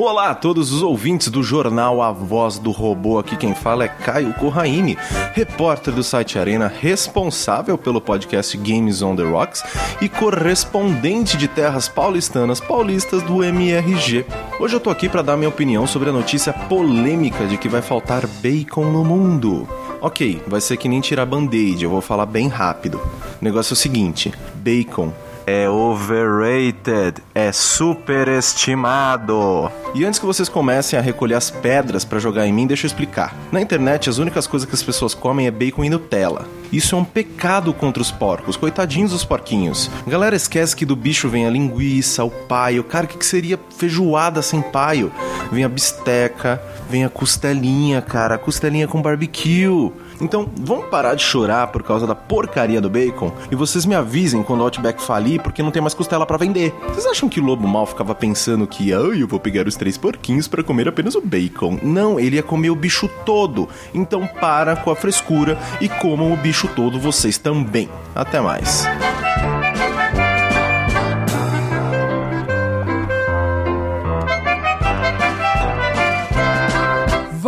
Olá 0.00 0.30
a 0.30 0.34
todos 0.34 0.70
os 0.70 0.80
ouvintes 0.80 1.26
do 1.26 1.42
jornal 1.42 2.00
A 2.00 2.12
Voz 2.12 2.56
do 2.56 2.70
Robô. 2.70 3.18
Aqui 3.18 3.36
quem 3.36 3.52
fala 3.52 3.82
é 3.82 3.88
Caio 3.88 4.32
Corraine, 4.34 4.96
repórter 5.34 5.92
do 5.92 6.04
site 6.04 6.38
Arena, 6.38 6.68
responsável 6.68 7.76
pelo 7.76 8.00
podcast 8.00 8.56
Games 8.56 9.02
on 9.02 9.16
the 9.16 9.24
Rocks 9.24 9.60
e 10.00 10.08
correspondente 10.08 11.36
de 11.36 11.48
terras 11.48 11.88
paulistanas 11.88 12.60
paulistas 12.60 13.24
do 13.24 13.42
MRG. 13.42 14.24
Hoje 14.60 14.76
eu 14.76 14.80
tô 14.80 14.88
aqui 14.88 15.08
para 15.08 15.22
dar 15.22 15.36
minha 15.36 15.48
opinião 15.48 15.84
sobre 15.84 16.10
a 16.10 16.12
notícia 16.12 16.52
polêmica 16.52 17.44
de 17.46 17.56
que 17.56 17.68
vai 17.68 17.82
faltar 17.82 18.24
bacon 18.40 18.84
no 18.92 19.04
mundo. 19.04 19.68
Ok, 20.00 20.40
vai 20.46 20.60
ser 20.60 20.76
que 20.76 20.88
nem 20.88 21.00
tirar 21.00 21.26
band-aid, 21.26 21.82
eu 21.82 21.90
vou 21.90 22.00
falar 22.00 22.26
bem 22.26 22.46
rápido. 22.46 23.00
O 23.40 23.44
negócio 23.44 23.72
é 23.72 23.74
o 23.74 23.76
seguinte: 23.76 24.32
bacon 24.54 25.12
é 25.48 25.68
overrated, 25.70 27.22
é 27.34 27.50
superestimado. 27.50 29.72
E 29.94 30.04
antes 30.04 30.20
que 30.20 30.26
vocês 30.26 30.46
comecem 30.46 30.98
a 30.98 31.02
recolher 31.02 31.36
as 31.36 31.50
pedras 31.50 32.04
pra 32.04 32.18
jogar 32.18 32.46
em 32.46 32.52
mim, 32.52 32.66
deixa 32.66 32.84
eu 32.84 32.88
explicar. 32.88 33.34
Na 33.50 33.58
internet, 33.58 34.10
as 34.10 34.18
únicas 34.18 34.46
coisas 34.46 34.68
que 34.68 34.74
as 34.74 34.82
pessoas 34.82 35.14
comem 35.14 35.46
é 35.46 35.50
bacon 35.50 35.84
e 35.84 35.88
Nutella. 35.88 36.44
Isso 36.70 36.94
é 36.94 36.98
um 36.98 37.04
pecado 37.04 37.72
contra 37.72 38.02
os 38.02 38.10
porcos, 38.10 38.58
coitadinhos 38.58 39.12
dos 39.12 39.24
porquinhos. 39.24 39.90
A 40.06 40.10
galera 40.10 40.36
esquece 40.36 40.76
que 40.76 40.84
do 40.84 40.94
bicho 40.94 41.30
vem 41.30 41.46
a 41.46 41.50
linguiça, 41.50 42.22
o 42.22 42.30
paio. 42.30 42.84
Cara, 42.84 43.06
o 43.06 43.08
que, 43.08 43.24
seria 43.24 43.58
feijoada 43.74 44.42
sem 44.42 44.60
paio? 44.60 45.10
Vem 45.50 45.64
a 45.64 45.68
bisteca, 45.68 46.60
vem 46.90 47.06
a 47.06 47.08
costelinha, 47.08 48.02
cara, 48.02 48.36
costelinha 48.36 48.86
com 48.86 49.00
barbecue. 49.00 49.90
Então, 50.20 50.48
vamos 50.56 50.86
parar 50.86 51.14
de 51.14 51.22
chorar 51.22 51.68
por 51.68 51.82
causa 51.82 52.06
da 52.06 52.14
porcaria 52.14 52.80
do 52.80 52.90
bacon 52.90 53.32
e 53.50 53.54
vocês 53.54 53.86
me 53.86 53.94
avisem 53.94 54.42
quando 54.42 54.60
o 54.60 54.64
Outback 54.64 55.02
falir 55.02 55.40
porque 55.40 55.62
não 55.62 55.70
tem 55.70 55.82
mais 55.82 55.94
costela 55.94 56.26
pra 56.26 56.36
vender. 56.36 56.74
Vocês 56.88 57.06
acham 57.06 57.28
que 57.28 57.40
o 57.40 57.44
lobo 57.44 57.66
mal 57.66 57.86
ficava 57.86 58.14
pensando 58.14 58.66
que, 58.66 58.92
ah, 58.92 58.96
eu 58.96 59.26
vou 59.26 59.40
pegar 59.40 59.66
os 59.66 59.76
três 59.76 59.96
porquinhos 59.96 60.48
pra 60.48 60.62
comer 60.62 60.88
apenas 60.88 61.14
o 61.14 61.20
bacon? 61.20 61.78
Não, 61.82 62.18
ele 62.18 62.36
ia 62.36 62.42
comer 62.42 62.70
o 62.70 62.76
bicho 62.76 63.08
todo. 63.24 63.68
Então, 63.94 64.26
para 64.26 64.76
com 64.76 64.90
a 64.90 64.96
frescura 64.96 65.58
e 65.80 65.88
comam 65.88 66.32
o 66.32 66.36
bicho 66.36 66.68
todo 66.74 66.98
vocês 66.98 67.38
também. 67.38 67.88
Até 68.14 68.40
mais. 68.40 68.86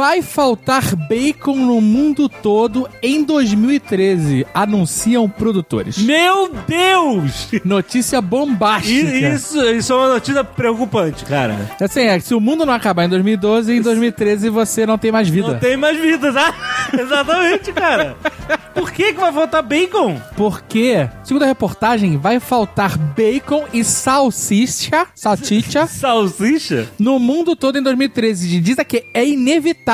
Vai 0.01 0.23
faltar 0.23 0.97
bacon 0.97 1.55
no 1.57 1.79
mundo 1.79 2.27
todo 2.27 2.89
em 3.03 3.23
2013, 3.23 4.47
anunciam 4.55 5.29
produtores. 5.29 5.99
Meu 5.99 6.51
Deus! 6.67 7.49
Notícia 7.67 8.19
bombástica. 8.23 8.95
I- 8.95 9.35
Isso, 9.35 9.63
isso 9.63 9.93
é 9.93 9.97
uma 9.97 10.09
notícia 10.15 10.43
preocupante, 10.43 11.27
cara. 11.27 11.55
Assim, 11.79 12.01
é 12.01 12.19
que 12.19 12.25
se 12.25 12.35
o 12.35 12.41
mundo 12.41 12.65
não 12.65 12.73
acabar 12.73 13.05
em 13.05 13.11
2012, 13.11 13.75
em 13.75 13.83
2013 13.83 14.49
você 14.49 14.87
não 14.87 14.97
tem 14.97 15.13
mais 15.13 15.29
vida. 15.29 15.49
Não 15.53 15.59
tem 15.59 15.77
mais 15.77 16.01
vida, 16.01 16.33
tá? 16.33 16.55
Exatamente, 16.99 17.71
cara. 17.71 18.17
Por 18.73 18.91
que, 18.93 19.13
que 19.13 19.21
vai 19.21 19.33
faltar 19.33 19.63
bacon? 19.63 20.19
Porque, 20.35 21.07
segundo 21.25 21.43
a 21.43 21.47
reportagem, 21.47 22.17
vai 22.17 22.41
faltar 22.41 22.97
bacon 22.97 23.65
e 23.71 23.85
salsicha, 23.85 25.07
salsicha, 25.15 25.87
salsicha 25.87 26.89
no 26.99 27.19
mundo 27.19 27.55
todo 27.55 27.77
em 27.79 27.83
2013. 27.83 28.61
Diz 28.61 28.77
que 28.89 29.05
é 29.13 29.27
inevitável. 29.27 29.90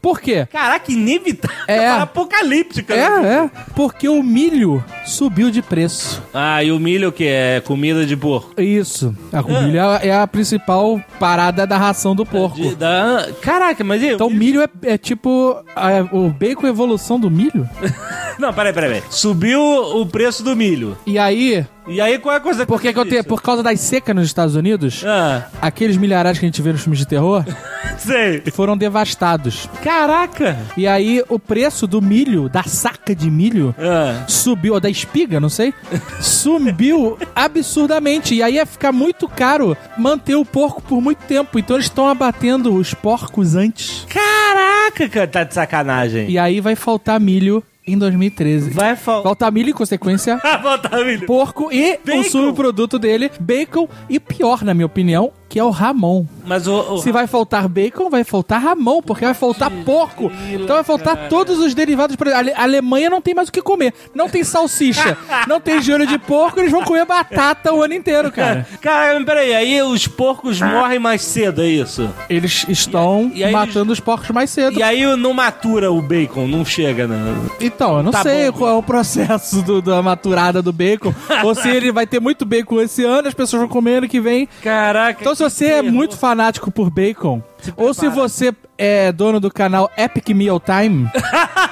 Por 0.00 0.20
quê? 0.20 0.46
Caraca, 0.50 0.90
inevitável. 0.90 1.56
É. 1.68 1.88
Apocalíptica. 2.00 2.92
É, 2.94 3.08
né? 3.20 3.50
é. 3.54 3.60
Porque 3.74 4.08
o 4.08 4.22
milho 4.22 4.82
subiu 5.06 5.50
de 5.50 5.62
preço. 5.62 6.22
Ah, 6.34 6.62
e 6.62 6.72
o 6.72 6.78
milho 6.78 7.08
o 7.08 7.12
que? 7.12 7.24
É 7.26 7.60
comida 7.64 8.04
de 8.04 8.16
porco? 8.16 8.60
Isso. 8.60 9.14
A 9.32 9.42
milho 9.42 9.78
é, 9.78 10.08
é 10.08 10.16
a 10.20 10.26
principal 10.26 11.00
parada 11.20 11.66
da 11.66 11.76
ração 11.78 12.14
do 12.16 12.26
porco. 12.26 12.56
De- 12.56 12.74
da- 12.74 13.28
Caraca, 13.40 13.82
mas 13.84 14.02
e 14.02 14.08
Então 14.08 14.28
milho 14.28 14.60
é, 14.62 14.68
é 14.82 14.98
tipo 14.98 15.56
a- 15.74 16.06
o 16.14 16.28
bacon 16.30 16.66
evolução 16.66 17.18
do 17.18 17.30
milho? 17.30 17.68
Não, 18.38 18.52
peraí, 18.52 18.72
peraí, 18.72 18.90
peraí. 18.94 19.02
Subiu 19.10 19.60
o 19.60 20.06
preço 20.06 20.42
do 20.42 20.54
milho. 20.56 20.96
E 21.06 21.18
aí... 21.18 21.66
E 21.88 22.00
aí 22.00 22.16
qual 22.20 22.32
é 22.32 22.38
a 22.38 22.40
coisa 22.40 22.64
Por 22.64 22.80
que 22.80 22.92
que 22.92 22.98
eu 22.98 23.04
tenho, 23.04 23.24
por 23.24 23.42
causa 23.42 23.60
das 23.60 23.80
secas 23.80 24.14
nos 24.14 24.26
Estados 24.26 24.54
Unidos, 24.54 25.02
Ah, 25.04 25.48
aqueles 25.60 25.96
milharais 25.96 26.38
que 26.38 26.44
a 26.44 26.48
gente 26.48 26.62
vê 26.62 26.70
nos 26.70 26.82
filmes 26.82 27.00
de 27.00 27.06
terror 27.08 27.44
sei. 27.98 28.40
foram 28.52 28.76
devastados. 28.76 29.68
Caraca! 29.82 30.56
E 30.76 30.86
aí 30.86 31.24
o 31.28 31.40
preço 31.40 31.88
do 31.88 32.00
milho, 32.00 32.48
da 32.48 32.62
saca 32.62 33.16
de 33.16 33.28
milho, 33.28 33.74
Ah. 33.76 34.22
subiu, 34.28 34.74
ou 34.74 34.80
da 34.80 34.88
espiga, 34.88 35.40
não 35.40 35.48
sei, 35.48 35.74
subiu 36.20 37.18
absurdamente. 37.34 38.32
E 38.36 38.44
aí 38.44 38.54
ia 38.54 38.64
ficar 38.66 38.92
muito 38.92 39.28
caro 39.28 39.76
manter 39.98 40.36
o 40.36 40.44
porco 40.44 40.80
por 40.82 41.00
muito 41.02 41.18
tempo. 41.26 41.58
Então 41.58 41.74
eles 41.74 41.86
estão 41.86 42.06
abatendo 42.06 42.72
os 42.74 42.94
porcos 42.94 43.56
antes. 43.56 44.06
Caraca, 44.08 45.08
cara, 45.08 45.26
tá 45.26 45.42
de 45.44 45.52
sacanagem. 45.54 46.30
E 46.30 46.38
aí 46.38 46.60
vai 46.60 46.76
faltar 46.76 47.18
milho 47.18 47.60
em 47.92 47.98
2013. 47.98 48.70
Vai 48.70 48.96
faltar. 48.96 49.22
Faltar 49.22 49.52
milho 49.52 49.70
em 49.70 49.74
consequência. 49.74 50.40
Porco 51.26 51.70
e 51.72 51.98
o 52.14 52.22
subproduto 52.24 52.98
dele, 52.98 53.30
bacon. 53.40 53.88
E 54.08 54.18
pior, 54.18 54.64
na 54.64 54.74
minha 54.74 54.86
opinião, 54.86 55.32
que 55.52 55.58
é 55.58 55.64
o 55.64 55.68
Ramon. 55.68 56.24
Mas 56.46 56.66
o, 56.66 56.94
o- 56.94 56.98
Se 56.98 57.12
vai 57.12 57.26
faltar 57.26 57.68
bacon, 57.68 58.08
vai 58.08 58.24
faltar 58.24 58.58
Ramon, 58.58 59.02
porque 59.02 59.22
vai 59.22 59.34
faltar 59.34 59.70
porco. 59.84 60.32
Então 60.50 60.76
vai 60.76 60.82
faltar 60.82 61.14
cara. 61.14 61.28
todos 61.28 61.58
os 61.58 61.74
derivados. 61.74 62.16
Exemplo, 62.18 62.52
A 62.56 62.62
Alemanha 62.62 63.10
não 63.10 63.20
tem 63.20 63.34
mais 63.34 63.48
o 63.48 63.52
que 63.52 63.60
comer. 63.60 63.92
Não 64.14 64.30
tem 64.30 64.42
salsicha, 64.42 65.16
não 65.46 65.60
tem 65.60 65.82
joelho 65.82 66.06
de 66.06 66.18
porco, 66.18 66.58
eles 66.58 66.72
vão 66.72 66.82
comer 66.84 67.04
batata 67.04 67.70
o 67.74 67.82
ano 67.82 67.92
inteiro, 67.92 68.32
cara. 68.32 68.66
Cara, 68.80 69.22
peraí, 69.24 69.52
aí 69.54 69.82
os 69.82 70.06
porcos 70.08 70.58
morrem 70.60 70.98
mais 70.98 71.20
cedo, 71.22 71.60
é 71.62 71.66
isso? 71.68 72.08
Eles 72.30 72.64
estão 72.68 73.30
E 73.34 73.44
aí 73.44 73.52
matando 73.52 73.92
os 73.92 74.00
porcos 74.00 74.30
mais 74.30 74.48
cedo. 74.48 74.78
E 74.78 74.82
aí 74.82 75.04
não 75.16 75.34
matura 75.34 75.92
o 75.92 76.00
bacon, 76.00 76.46
não 76.46 76.64
chega, 76.64 77.06
né? 77.06 77.34
Então, 77.60 77.98
eu 77.98 78.02
não 78.02 78.10
Tá 78.10 78.22
sei 78.22 78.50
bom. 78.50 78.58
qual 78.58 78.70
é 78.70 78.74
o 78.78 78.82
processo 78.82 79.60
do- 79.62 79.82
da 79.82 80.00
maturada 80.00 80.62
do 80.62 80.72
bacon. 80.72 81.12
ou 81.44 81.54
se 81.54 81.68
ele 81.68 81.92
vai 81.92 82.06
ter 82.06 82.20
muito 82.20 82.46
bacon 82.46 82.80
esse 82.80 83.04
ano, 83.04 83.28
as 83.28 83.34
pessoas 83.34 83.60
vão 83.60 83.68
comer 83.68 83.96
ano 83.98 84.08
que 84.08 84.18
vem. 84.18 84.48
Caraca. 84.62 85.18
Então, 85.20 85.34
se 85.50 85.50
você 85.50 85.66
é 85.66 85.82
muito 85.82 86.16
fanático 86.16 86.70
por 86.70 86.90
bacon, 86.90 87.42
ou 87.76 87.94
se 87.94 88.08
você 88.08 88.52
é 88.76 89.12
dono 89.12 89.40
do 89.40 89.50
canal 89.50 89.90
Epic 89.96 90.28
Meal 90.30 90.60
Time, 90.60 91.08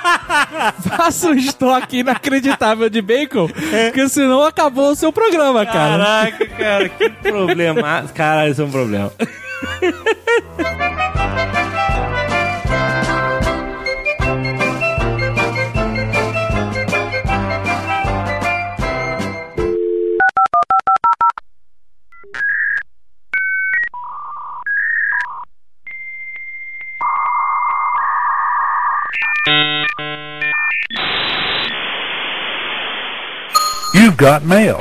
faça 0.86 1.28
um 1.28 1.34
estoque 1.34 1.98
inacreditável 1.98 2.88
de 2.88 3.02
bacon, 3.02 3.48
porque 3.48 4.08
senão 4.08 4.42
acabou 4.42 4.90
o 4.90 4.96
seu 4.96 5.12
programa, 5.12 5.66
cara. 5.66 5.98
Caraca, 5.98 6.46
cara, 6.46 6.88
que 6.88 7.10
problema. 7.10 8.04
Caralho, 8.14 8.52
isso 8.52 8.62
é 8.62 8.64
um 8.64 8.70
problema. 8.70 9.12
You've 33.94 34.16
got 34.16 34.44
mail. 34.44 34.78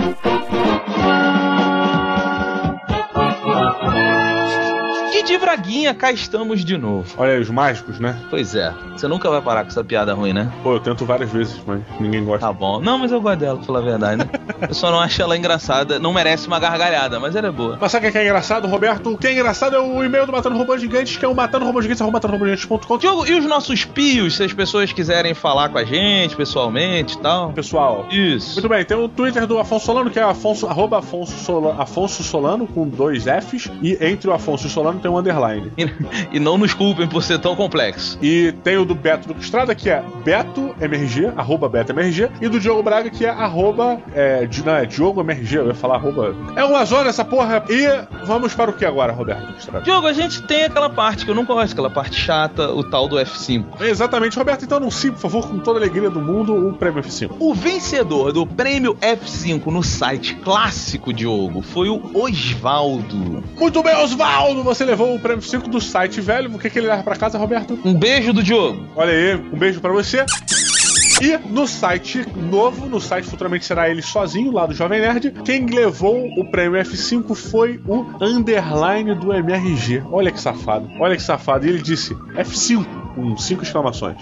Braguinha, 5.39 5.93
cá 5.93 6.11
estamos 6.11 6.63
de 6.63 6.77
novo. 6.77 7.13
Olha 7.17 7.33
aí, 7.33 7.39
os 7.39 7.49
mágicos, 7.49 7.99
né? 7.99 8.19
Pois 8.29 8.55
é. 8.55 8.73
Você 8.95 9.07
nunca 9.07 9.29
vai 9.29 9.41
parar 9.41 9.63
com 9.63 9.69
essa 9.69 9.83
piada 9.83 10.13
ruim, 10.13 10.33
né? 10.33 10.51
Pô, 10.61 10.73
eu 10.73 10.79
tento 10.79 11.05
várias 11.05 11.31
vezes, 11.31 11.59
mas 11.65 11.81
ninguém 11.99 12.23
gosta. 12.23 12.47
Tá 12.47 12.53
bom. 12.53 12.79
Não, 12.79 12.97
mas 12.97 13.11
eu 13.11 13.21
gosto 13.21 13.39
dela, 13.39 13.57
pra 13.57 13.65
falar 13.65 13.79
a 13.79 13.83
verdade, 13.83 14.17
né? 14.17 14.29
Eu 14.67 14.73
só 14.73 14.91
não 14.91 14.99
acho 14.99 15.21
ela 15.21 15.37
engraçada. 15.37 15.99
Não 15.99 16.11
merece 16.11 16.47
uma 16.47 16.59
gargalhada, 16.59 17.17
mas 17.17 17.33
ela 17.33 17.47
é 17.47 17.51
boa. 17.51 17.77
Mas 17.79 17.91
sabe 17.91 18.07
o 18.07 18.11
que 18.11 18.17
é 18.17 18.25
engraçado, 18.25 18.67
Roberto? 18.67 19.13
O 19.13 19.17
que 19.17 19.27
é 19.27 19.33
engraçado 19.33 19.75
é 19.75 19.79
o 19.79 20.03
e-mail 20.03 20.25
do 20.25 20.33
Matando 20.33 20.57
Robôs 20.57 20.81
Gigantes, 20.81 21.15
que 21.15 21.23
é 21.23 21.27
o 21.27 21.33
matandorobogigantes.com. 21.33 22.97
Diogo, 22.97 23.25
e 23.25 23.35
os 23.35 23.45
nossos 23.45 23.85
pios, 23.85 24.35
se 24.35 24.43
as 24.43 24.51
pessoas 24.51 24.91
quiserem 24.91 25.33
falar 25.33 25.69
com 25.69 25.77
a 25.77 25.83
gente 25.85 26.35
pessoalmente 26.35 27.15
e 27.15 27.19
tal? 27.19 27.53
Pessoal. 27.53 28.05
Isso. 28.11 28.55
Muito 28.55 28.67
bem, 28.67 28.83
tem 28.83 28.97
o 28.97 29.07
Twitter 29.07 29.47
do 29.47 29.57
Afonso 29.59 29.85
Solano, 29.85 30.09
que 30.09 30.19
é 30.19 30.23
Afonso, 30.23 30.67
arroba 30.67 30.99
Afonso, 30.99 31.37
Solano, 31.37 31.81
Afonso 31.81 32.23
Solano, 32.23 32.67
com 32.67 32.87
dois 32.87 33.23
Fs, 33.23 33.71
e 33.81 33.97
entre 34.01 34.29
o 34.29 34.33
Afonso 34.33 34.65
e 34.65 34.67
o 34.67 34.69
Solano 34.69 34.99
tem 34.99 35.09
um 35.09 35.17
underline. 35.29 35.71
E, 35.77 36.37
e 36.37 36.39
não 36.39 36.57
nos 36.57 36.73
culpem 36.73 37.07
por 37.07 37.23
ser 37.23 37.39
tão 37.39 37.55
complexo. 37.55 38.17
E 38.21 38.53
tem 38.63 38.77
o 38.77 38.85
do 38.85 38.95
Beto 38.95 39.33
do 39.33 39.39
Estrada, 39.39 39.73
que 39.75 39.89
é 39.89 40.03
BetoMRG, 40.23 41.33
arroba 41.37 41.69
BetoMRG, 41.69 42.29
e 42.41 42.47
do 42.47 42.59
Diogo 42.59 42.83
Braga, 42.83 43.09
que 43.09 43.25
é 43.25 43.29
arroba. 43.29 43.99
É, 44.13 44.47
não, 44.65 44.75
é 44.75 44.85
Diogo 44.85 45.21
MRG, 45.21 45.57
eu 45.57 45.67
ia 45.67 45.73
falar 45.73 45.95
arroba. 45.95 46.35
É 46.55 46.63
uma 46.63 46.83
zona 46.85 47.09
essa 47.09 47.23
porra. 47.23 47.63
E 47.69 47.87
vamos 48.25 48.53
para 48.53 48.71
o 48.71 48.73
que 48.73 48.85
agora, 48.85 49.13
Roberto 49.13 49.57
Estrada? 49.57 49.83
Diogo, 49.83 50.07
a 50.07 50.13
gente 50.13 50.41
tem 50.43 50.65
aquela 50.65 50.89
parte 50.89 51.25
que 51.25 51.31
eu 51.31 51.35
não 51.35 51.45
gosto, 51.45 51.73
aquela 51.73 51.89
parte 51.89 52.15
chata, 52.15 52.71
o 52.71 52.83
tal 52.83 53.07
do 53.07 53.17
F5. 53.17 53.81
Exatamente, 53.81 54.37
Roberto, 54.37 54.65
então 54.65 54.77
anuncie, 54.77 55.11
por 55.11 55.19
favor, 55.19 55.47
com 55.47 55.59
toda 55.59 55.79
a 55.79 55.81
alegria 55.81 56.09
do 56.09 56.21
mundo, 56.21 56.69
o 56.69 56.73
prêmio 56.73 57.01
F5. 57.01 57.35
O 57.39 57.53
vencedor 57.53 58.31
do 58.31 58.45
prêmio 58.45 58.95
F5 58.95 59.65
no 59.67 59.83
site 59.83 60.35
clássico, 60.35 61.13
Diogo, 61.13 61.61
foi 61.61 61.89
o 61.89 62.01
Osvaldo. 62.13 63.43
Muito 63.57 63.83
bem, 63.83 63.95
Osvaldo! 63.95 64.63
Você 64.63 64.85
levou 64.85 65.15
o 65.15 65.18
prêmio 65.19 65.41
F5 65.41 65.67
do 65.69 65.81
site 65.81 66.21
velho. 66.21 66.53
O 66.53 66.59
que, 66.59 66.69
que 66.69 66.79
ele 66.79 66.87
leva 66.87 67.03
pra 67.03 67.15
casa, 67.15 67.37
Roberto? 67.37 67.79
Um 67.83 67.93
beijo 67.93 68.33
do 68.33 68.43
Diogo. 68.43 68.87
Olha 68.95 69.11
aí, 69.11 69.35
um 69.35 69.57
beijo 69.57 69.79
pra 69.79 69.91
você. 69.91 70.25
E 71.21 71.37
no 71.49 71.67
site 71.67 72.25
novo, 72.33 72.85
no 72.85 73.01
site 73.01 73.25
futuramente 73.25 73.65
será 73.65 73.89
ele 73.89 74.01
sozinho, 74.01 74.53
lá 74.53 74.65
do 74.65 74.73
Jovem 74.73 75.01
Nerd, 75.01 75.31
quem 75.43 75.65
levou 75.65 76.25
o 76.37 76.49
prêmio 76.49 76.81
F5 76.81 77.35
foi 77.35 77.77
o 77.85 78.05
underline 78.21 79.13
do 79.15 79.33
MRG. 79.33 80.01
Olha 80.09 80.31
que 80.31 80.39
safado, 80.39 80.89
olha 80.97 81.17
que 81.17 81.21
safado. 81.21 81.65
E 81.65 81.69
ele 81.69 81.81
disse 81.81 82.15
F5, 82.15 82.85
com 83.15 83.35
cinco 83.35 83.63
exclamações. 83.63 84.17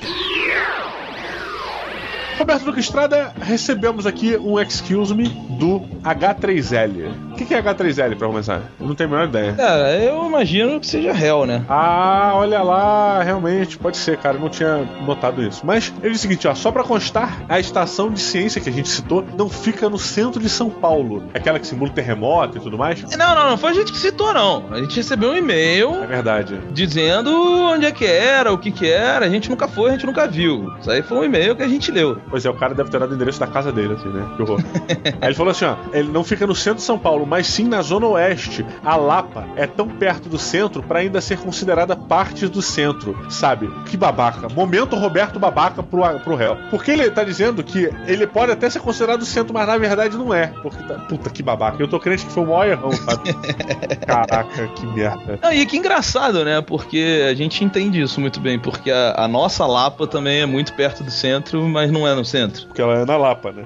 Roberto 2.38 2.66
Duque 2.66 2.80
Estrada, 2.80 3.34
recebemos 3.42 4.06
aqui 4.06 4.38
um 4.38 4.60
excuse 4.60 5.14
me 5.14 5.28
do 5.60 5.80
H3L. 6.04 7.12
O 7.32 7.36
que 7.36 7.54
é 7.54 7.62
H3L 7.62 8.16
pra 8.16 8.28
começar? 8.28 8.62
Eu 8.80 8.88
não 8.88 8.94
tenho 8.96 9.10
a 9.10 9.12
menor 9.14 9.28
ideia. 9.28 9.54
Cara, 9.54 9.96
eu 9.98 10.26
imagino 10.28 10.80
que 10.80 10.86
seja 10.88 11.12
réu, 11.14 11.46
né? 11.46 11.64
Ah, 11.68 12.34
olha 12.36 12.62
lá, 12.62 13.24
realmente, 13.24 13.78
pode 13.78 13.98
ser, 13.98 14.18
cara, 14.18 14.38
eu 14.38 14.42
não 14.42 14.50
tinha 14.50 14.88
notado 15.06 15.42
isso. 15.44 15.66
Mas 15.66 15.92
ele 16.02 16.14
disse 16.14 16.26
o 16.26 16.30
seguinte, 16.30 16.48
ó, 16.48 16.54
só 16.54 16.72
pra 16.72 16.84
constar, 16.84 17.42
a 17.50 17.60
estação 17.60 18.12
de 18.12 18.20
ciência 18.20 18.62
que 18.62 18.70
a 18.70 18.74
gente 18.74 18.88
citou 18.88 19.26
não 19.38 19.50
fica 19.50 19.90
no 19.90 19.98
centro 19.98 20.40
de 20.42 20.50
São 20.50 20.70
Paulo, 20.70 21.24
aquela 21.34 21.60
que 21.60 21.66
simula 21.68 21.90
terremoto 21.92 22.58
e 22.58 22.62
tudo 22.62 22.78
mais. 22.78 23.02
Não, 23.18 23.36
não, 23.36 23.50
não 23.52 23.58
foi 23.58 23.72
a 23.72 23.74
gente 23.74 23.92
que 23.92 23.98
citou, 23.98 24.32
não. 24.34 24.66
A 24.72 24.78
gente 24.80 24.96
recebeu 24.96 25.32
um 25.32 25.36
e-mail 25.38 26.04
É 26.04 26.08
verdade. 26.08 26.60
dizendo 26.72 27.32
onde 27.72 27.86
é 27.88 27.92
que 27.92 28.06
era, 28.06 28.52
o 28.54 28.58
que 28.58 28.72
que 28.72 28.88
era. 28.90 29.26
A 29.26 29.30
gente 29.30 29.50
nunca 29.50 29.68
foi, 29.68 29.90
a 29.90 29.94
gente 29.94 30.06
nunca 30.06 30.28
viu. 30.28 30.72
Isso 30.80 30.92
aí 30.92 31.02
foi 31.02 31.18
um 31.18 31.24
e-mail 31.24 31.56
que 31.56 31.64
a 31.64 31.68
gente 31.68 31.92
leu. 31.92 32.20
Pois 32.30 32.46
é, 32.46 32.50
o 32.50 32.54
cara 32.54 32.74
deve 32.74 32.90
ter 32.90 33.00
dado 33.00 33.12
o 33.12 33.16
endereço 33.16 33.40
da 33.40 33.48
casa 33.48 33.72
dele, 33.72 33.94
assim, 33.94 34.10
né? 34.10 34.28
Que 34.36 34.42
horror. 34.42 34.60
Aí 35.22 35.30
ele 35.30 35.36
falou 35.36 35.52
assim, 35.52 35.66
ó, 35.66 35.76
ele 35.94 36.10
não 36.10 36.24
fica 36.24 36.46
no 36.46 36.56
centro 36.56 36.78
de 36.80 36.84
São 36.84 37.00
Paulo, 37.00 37.26
mas 37.26 37.48
sim 37.48 37.68
na 37.68 37.82
zona 37.82 38.08
oeste. 38.08 38.66
A 38.84 38.96
Lapa 38.96 39.46
é 39.56 39.66
tão 39.66 39.88
perto 39.88 40.28
do 40.28 40.38
centro 40.38 40.84
pra 40.84 41.00
ainda 41.00 41.22
ser 41.22 41.38
considerada 41.40 41.96
parte 41.96 42.48
do 42.48 42.62
centro, 42.62 43.18
sabe? 43.30 43.70
Que 43.86 43.96
babaca. 43.96 44.50
Momento 44.50 44.96
Roberto 44.96 45.40
babaca 45.40 45.82
pro, 45.82 46.02
pro 46.20 46.36
réu. 46.36 46.58
Porque 46.70 46.92
ele 46.92 47.10
tá 47.10 47.24
dizendo 47.24 47.64
que 47.64 47.90
ele 48.06 48.28
pode 48.28 48.52
até 48.52 48.70
ser 48.70 48.80
considerado 48.80 49.26
centro, 49.26 49.54
mas 49.54 49.68
na 49.68 49.78
verdade 49.78 50.18
não 50.18 50.34
é. 50.34 50.48
Porque 50.62 50.84
tá... 50.84 50.96
Puta, 50.96 51.30
que 51.30 51.42
babaca. 51.42 51.82
Eu 51.82 51.88
tô 51.88 52.00
crente 52.00 52.26
que 52.26 52.32
foi 52.32 52.44
o 52.44 52.48
maior 52.48 52.68
errão, 52.68 52.92
sabe? 52.92 53.34
Caraca, 54.06 54.68
que 54.68 54.86
merda. 54.86 55.40
Não, 55.42 55.52
e 55.52 55.66
que 55.66 55.78
engraçado, 55.78 56.44
né? 56.44 56.62
Porque 56.62 57.26
a 57.30 57.34
gente 57.34 57.64
entende 57.64 58.02
isso 58.02 58.20
muito 58.20 58.40
bem, 58.40 58.60
porque 58.60 58.92
a, 58.92 59.16
a 59.18 59.28
nossa 59.28 59.66
Lapa 59.66 60.08
também 60.08 60.42
é 60.42 60.46
muito 60.46 60.74
perto 60.74 61.04
do 61.04 61.12
centro, 61.12 61.68
mas 61.68 61.92
não 61.92 62.08
é 62.08 62.17
no 62.18 62.26
centro. 62.26 62.66
Porque 62.68 62.82
ela 62.82 63.00
é 63.00 63.06
na 63.06 63.18
Lapa, 63.18 63.52
né? 63.52 63.66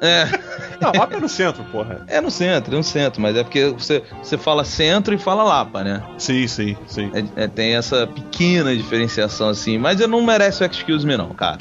É. 0.00 0.24
Não, 0.80 0.92
Lapa 0.92 1.16
é 1.16 1.20
no 1.20 1.28
centro, 1.28 1.64
porra. 1.72 2.02
É 2.06 2.20
no 2.20 2.30
centro, 2.30 2.74
é 2.74 2.76
no 2.76 2.84
centro, 2.84 3.20
mas 3.22 3.34
é 3.36 3.42
porque 3.42 3.66
você, 3.70 4.02
você 4.22 4.36
fala 4.36 4.64
centro 4.64 5.14
e 5.14 5.18
fala 5.18 5.42
Lapa, 5.42 5.82
né? 5.82 6.02
Sim, 6.18 6.46
sim, 6.46 6.76
sim. 6.86 7.10
É- 7.14 7.44
é, 7.44 7.48
tem 7.48 7.74
essa 7.74 8.06
pequena 8.06 8.76
diferenciação 8.76 9.48
assim, 9.48 9.78
mas 9.78 10.00
eu 10.00 10.08
não 10.08 10.22
mereço 10.22 10.64
excuse 10.64 11.06
me 11.06 11.16
não, 11.16 11.32
cara. 11.34 11.58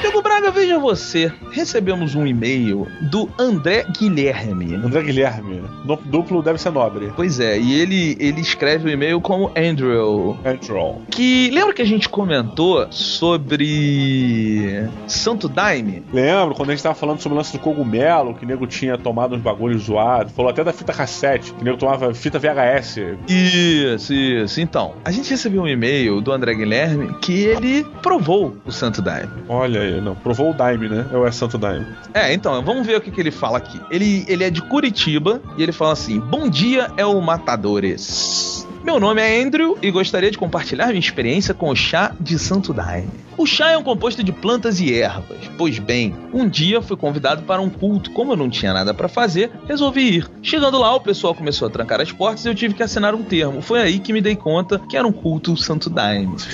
Diego 0.00 0.22
Braga, 0.22 0.50
veja 0.50 0.78
você. 0.78 1.30
Recebemos 1.52 2.14
um 2.14 2.26
e-mail 2.26 2.86
do 3.02 3.28
André 3.38 3.84
Guilherme. 3.98 4.74
André 4.74 5.02
Guilherme. 5.02 5.62
Duplo 6.06 6.42
deve 6.42 6.58
ser 6.58 6.70
nobre. 6.70 7.12
Pois 7.14 7.38
é, 7.38 7.58
e 7.58 7.78
ele, 7.78 8.16
ele 8.18 8.40
escreve 8.40 8.88
o 8.88 8.90
e-mail 8.90 9.20
como 9.20 9.52
Andrew. 9.54 10.38
Andrew. 10.44 11.02
Que 11.10 11.50
lembra 11.50 11.74
que 11.74 11.82
a 11.82 11.86
gente 11.86 12.08
comentou 12.08 12.90
sobre 12.90 14.88
Santo 15.06 15.48
Daime? 15.48 16.02
Lembro 16.12 16.54
quando 16.54 16.70
a 16.70 16.72
gente 16.72 16.82
tava 16.82 16.94
falando 16.94 17.20
sobre 17.20 17.34
o 17.34 17.38
lance 17.38 17.52
do 17.52 17.58
cogumelo, 17.58 18.34
que 18.34 18.44
o 18.44 18.48
nego 18.48 18.66
tinha 18.66 18.96
tomado 18.96 19.36
uns 19.36 19.42
bagulhos 19.42 19.82
zoados. 19.82 20.32
Falou 20.32 20.50
até 20.50 20.64
da 20.64 20.72
fita 20.72 20.94
cassete, 20.94 21.52
que 21.52 21.60
o 21.60 21.64
nego 21.64 21.76
tomava 21.76 22.14
fita 22.14 22.38
VHS. 22.38 22.96
Isso, 23.28 24.14
isso. 24.14 24.60
Então, 24.62 24.94
a 25.04 25.10
gente 25.10 25.28
recebeu 25.28 25.62
um 25.62 25.68
e-mail 25.68 26.22
do 26.22 26.32
André 26.32 26.54
Guilherme 26.54 27.12
que 27.20 27.42
ele 27.44 27.84
provou 28.02 28.56
o 28.64 28.72
Santo 28.72 29.02
Daime. 29.02 29.30
Olha 29.46 29.80
aí, 29.80 29.89
não. 29.98 30.14
Provou 30.14 30.50
o 30.50 30.54
Daime, 30.54 30.88
né? 30.88 31.06
Ou 31.12 31.26
é 31.26 31.32
Santo 31.32 31.56
Daime? 31.56 31.86
É, 32.12 32.32
então, 32.32 32.62
vamos 32.62 32.86
ver 32.86 32.96
o 32.96 33.00
que, 33.00 33.10
que 33.10 33.20
ele 33.20 33.30
fala 33.30 33.56
aqui. 33.56 33.80
Ele, 33.90 34.24
ele 34.28 34.44
é 34.44 34.50
de 34.50 34.60
Curitiba 34.60 35.40
e 35.56 35.62
ele 35.62 35.72
fala 35.72 35.92
assim: 35.92 36.20
Bom 36.20 36.48
dia, 36.48 36.90
é 36.96 37.06
o 37.06 37.20
Matadores. 37.20 38.68
Meu 38.82 38.98
nome 38.98 39.20
é 39.20 39.42
Andrew 39.42 39.76
e 39.82 39.90
gostaria 39.90 40.30
de 40.30 40.38
compartilhar 40.38 40.86
minha 40.86 40.98
experiência 40.98 41.52
com 41.52 41.68
o 41.68 41.76
chá 41.76 42.14
de 42.18 42.38
Santo 42.38 42.72
Daime. 42.72 43.10
O 43.36 43.46
chá 43.46 43.70
é 43.70 43.78
um 43.78 43.82
composto 43.82 44.22
de 44.22 44.32
plantas 44.32 44.80
e 44.80 44.92
ervas. 44.92 45.38
Pois 45.56 45.78
bem, 45.78 46.14
um 46.32 46.48
dia 46.48 46.82
fui 46.82 46.96
convidado 46.96 47.42
para 47.42 47.60
um 47.60 47.70
culto. 47.70 48.10
Como 48.10 48.32
eu 48.32 48.36
não 48.36 48.50
tinha 48.50 48.72
nada 48.72 48.92
para 48.92 49.08
fazer, 49.08 49.50
resolvi 49.66 50.16
ir. 50.16 50.30
Chegando 50.42 50.78
lá, 50.78 50.94
o 50.94 51.00
pessoal 51.00 51.34
começou 51.34 51.68
a 51.68 51.70
trancar 51.70 52.00
as 52.00 52.12
portas 52.12 52.44
e 52.44 52.48
eu 52.48 52.54
tive 52.54 52.74
que 52.74 52.82
assinar 52.82 53.14
um 53.14 53.22
termo. 53.22 53.62
Foi 53.62 53.80
aí 53.80 53.98
que 53.98 54.12
me 54.12 54.20
dei 54.20 54.36
conta 54.36 54.78
que 54.78 54.96
era 54.96 55.06
um 55.06 55.12
culto 55.12 55.56
Santo 55.56 55.88
Daime. 55.88 56.36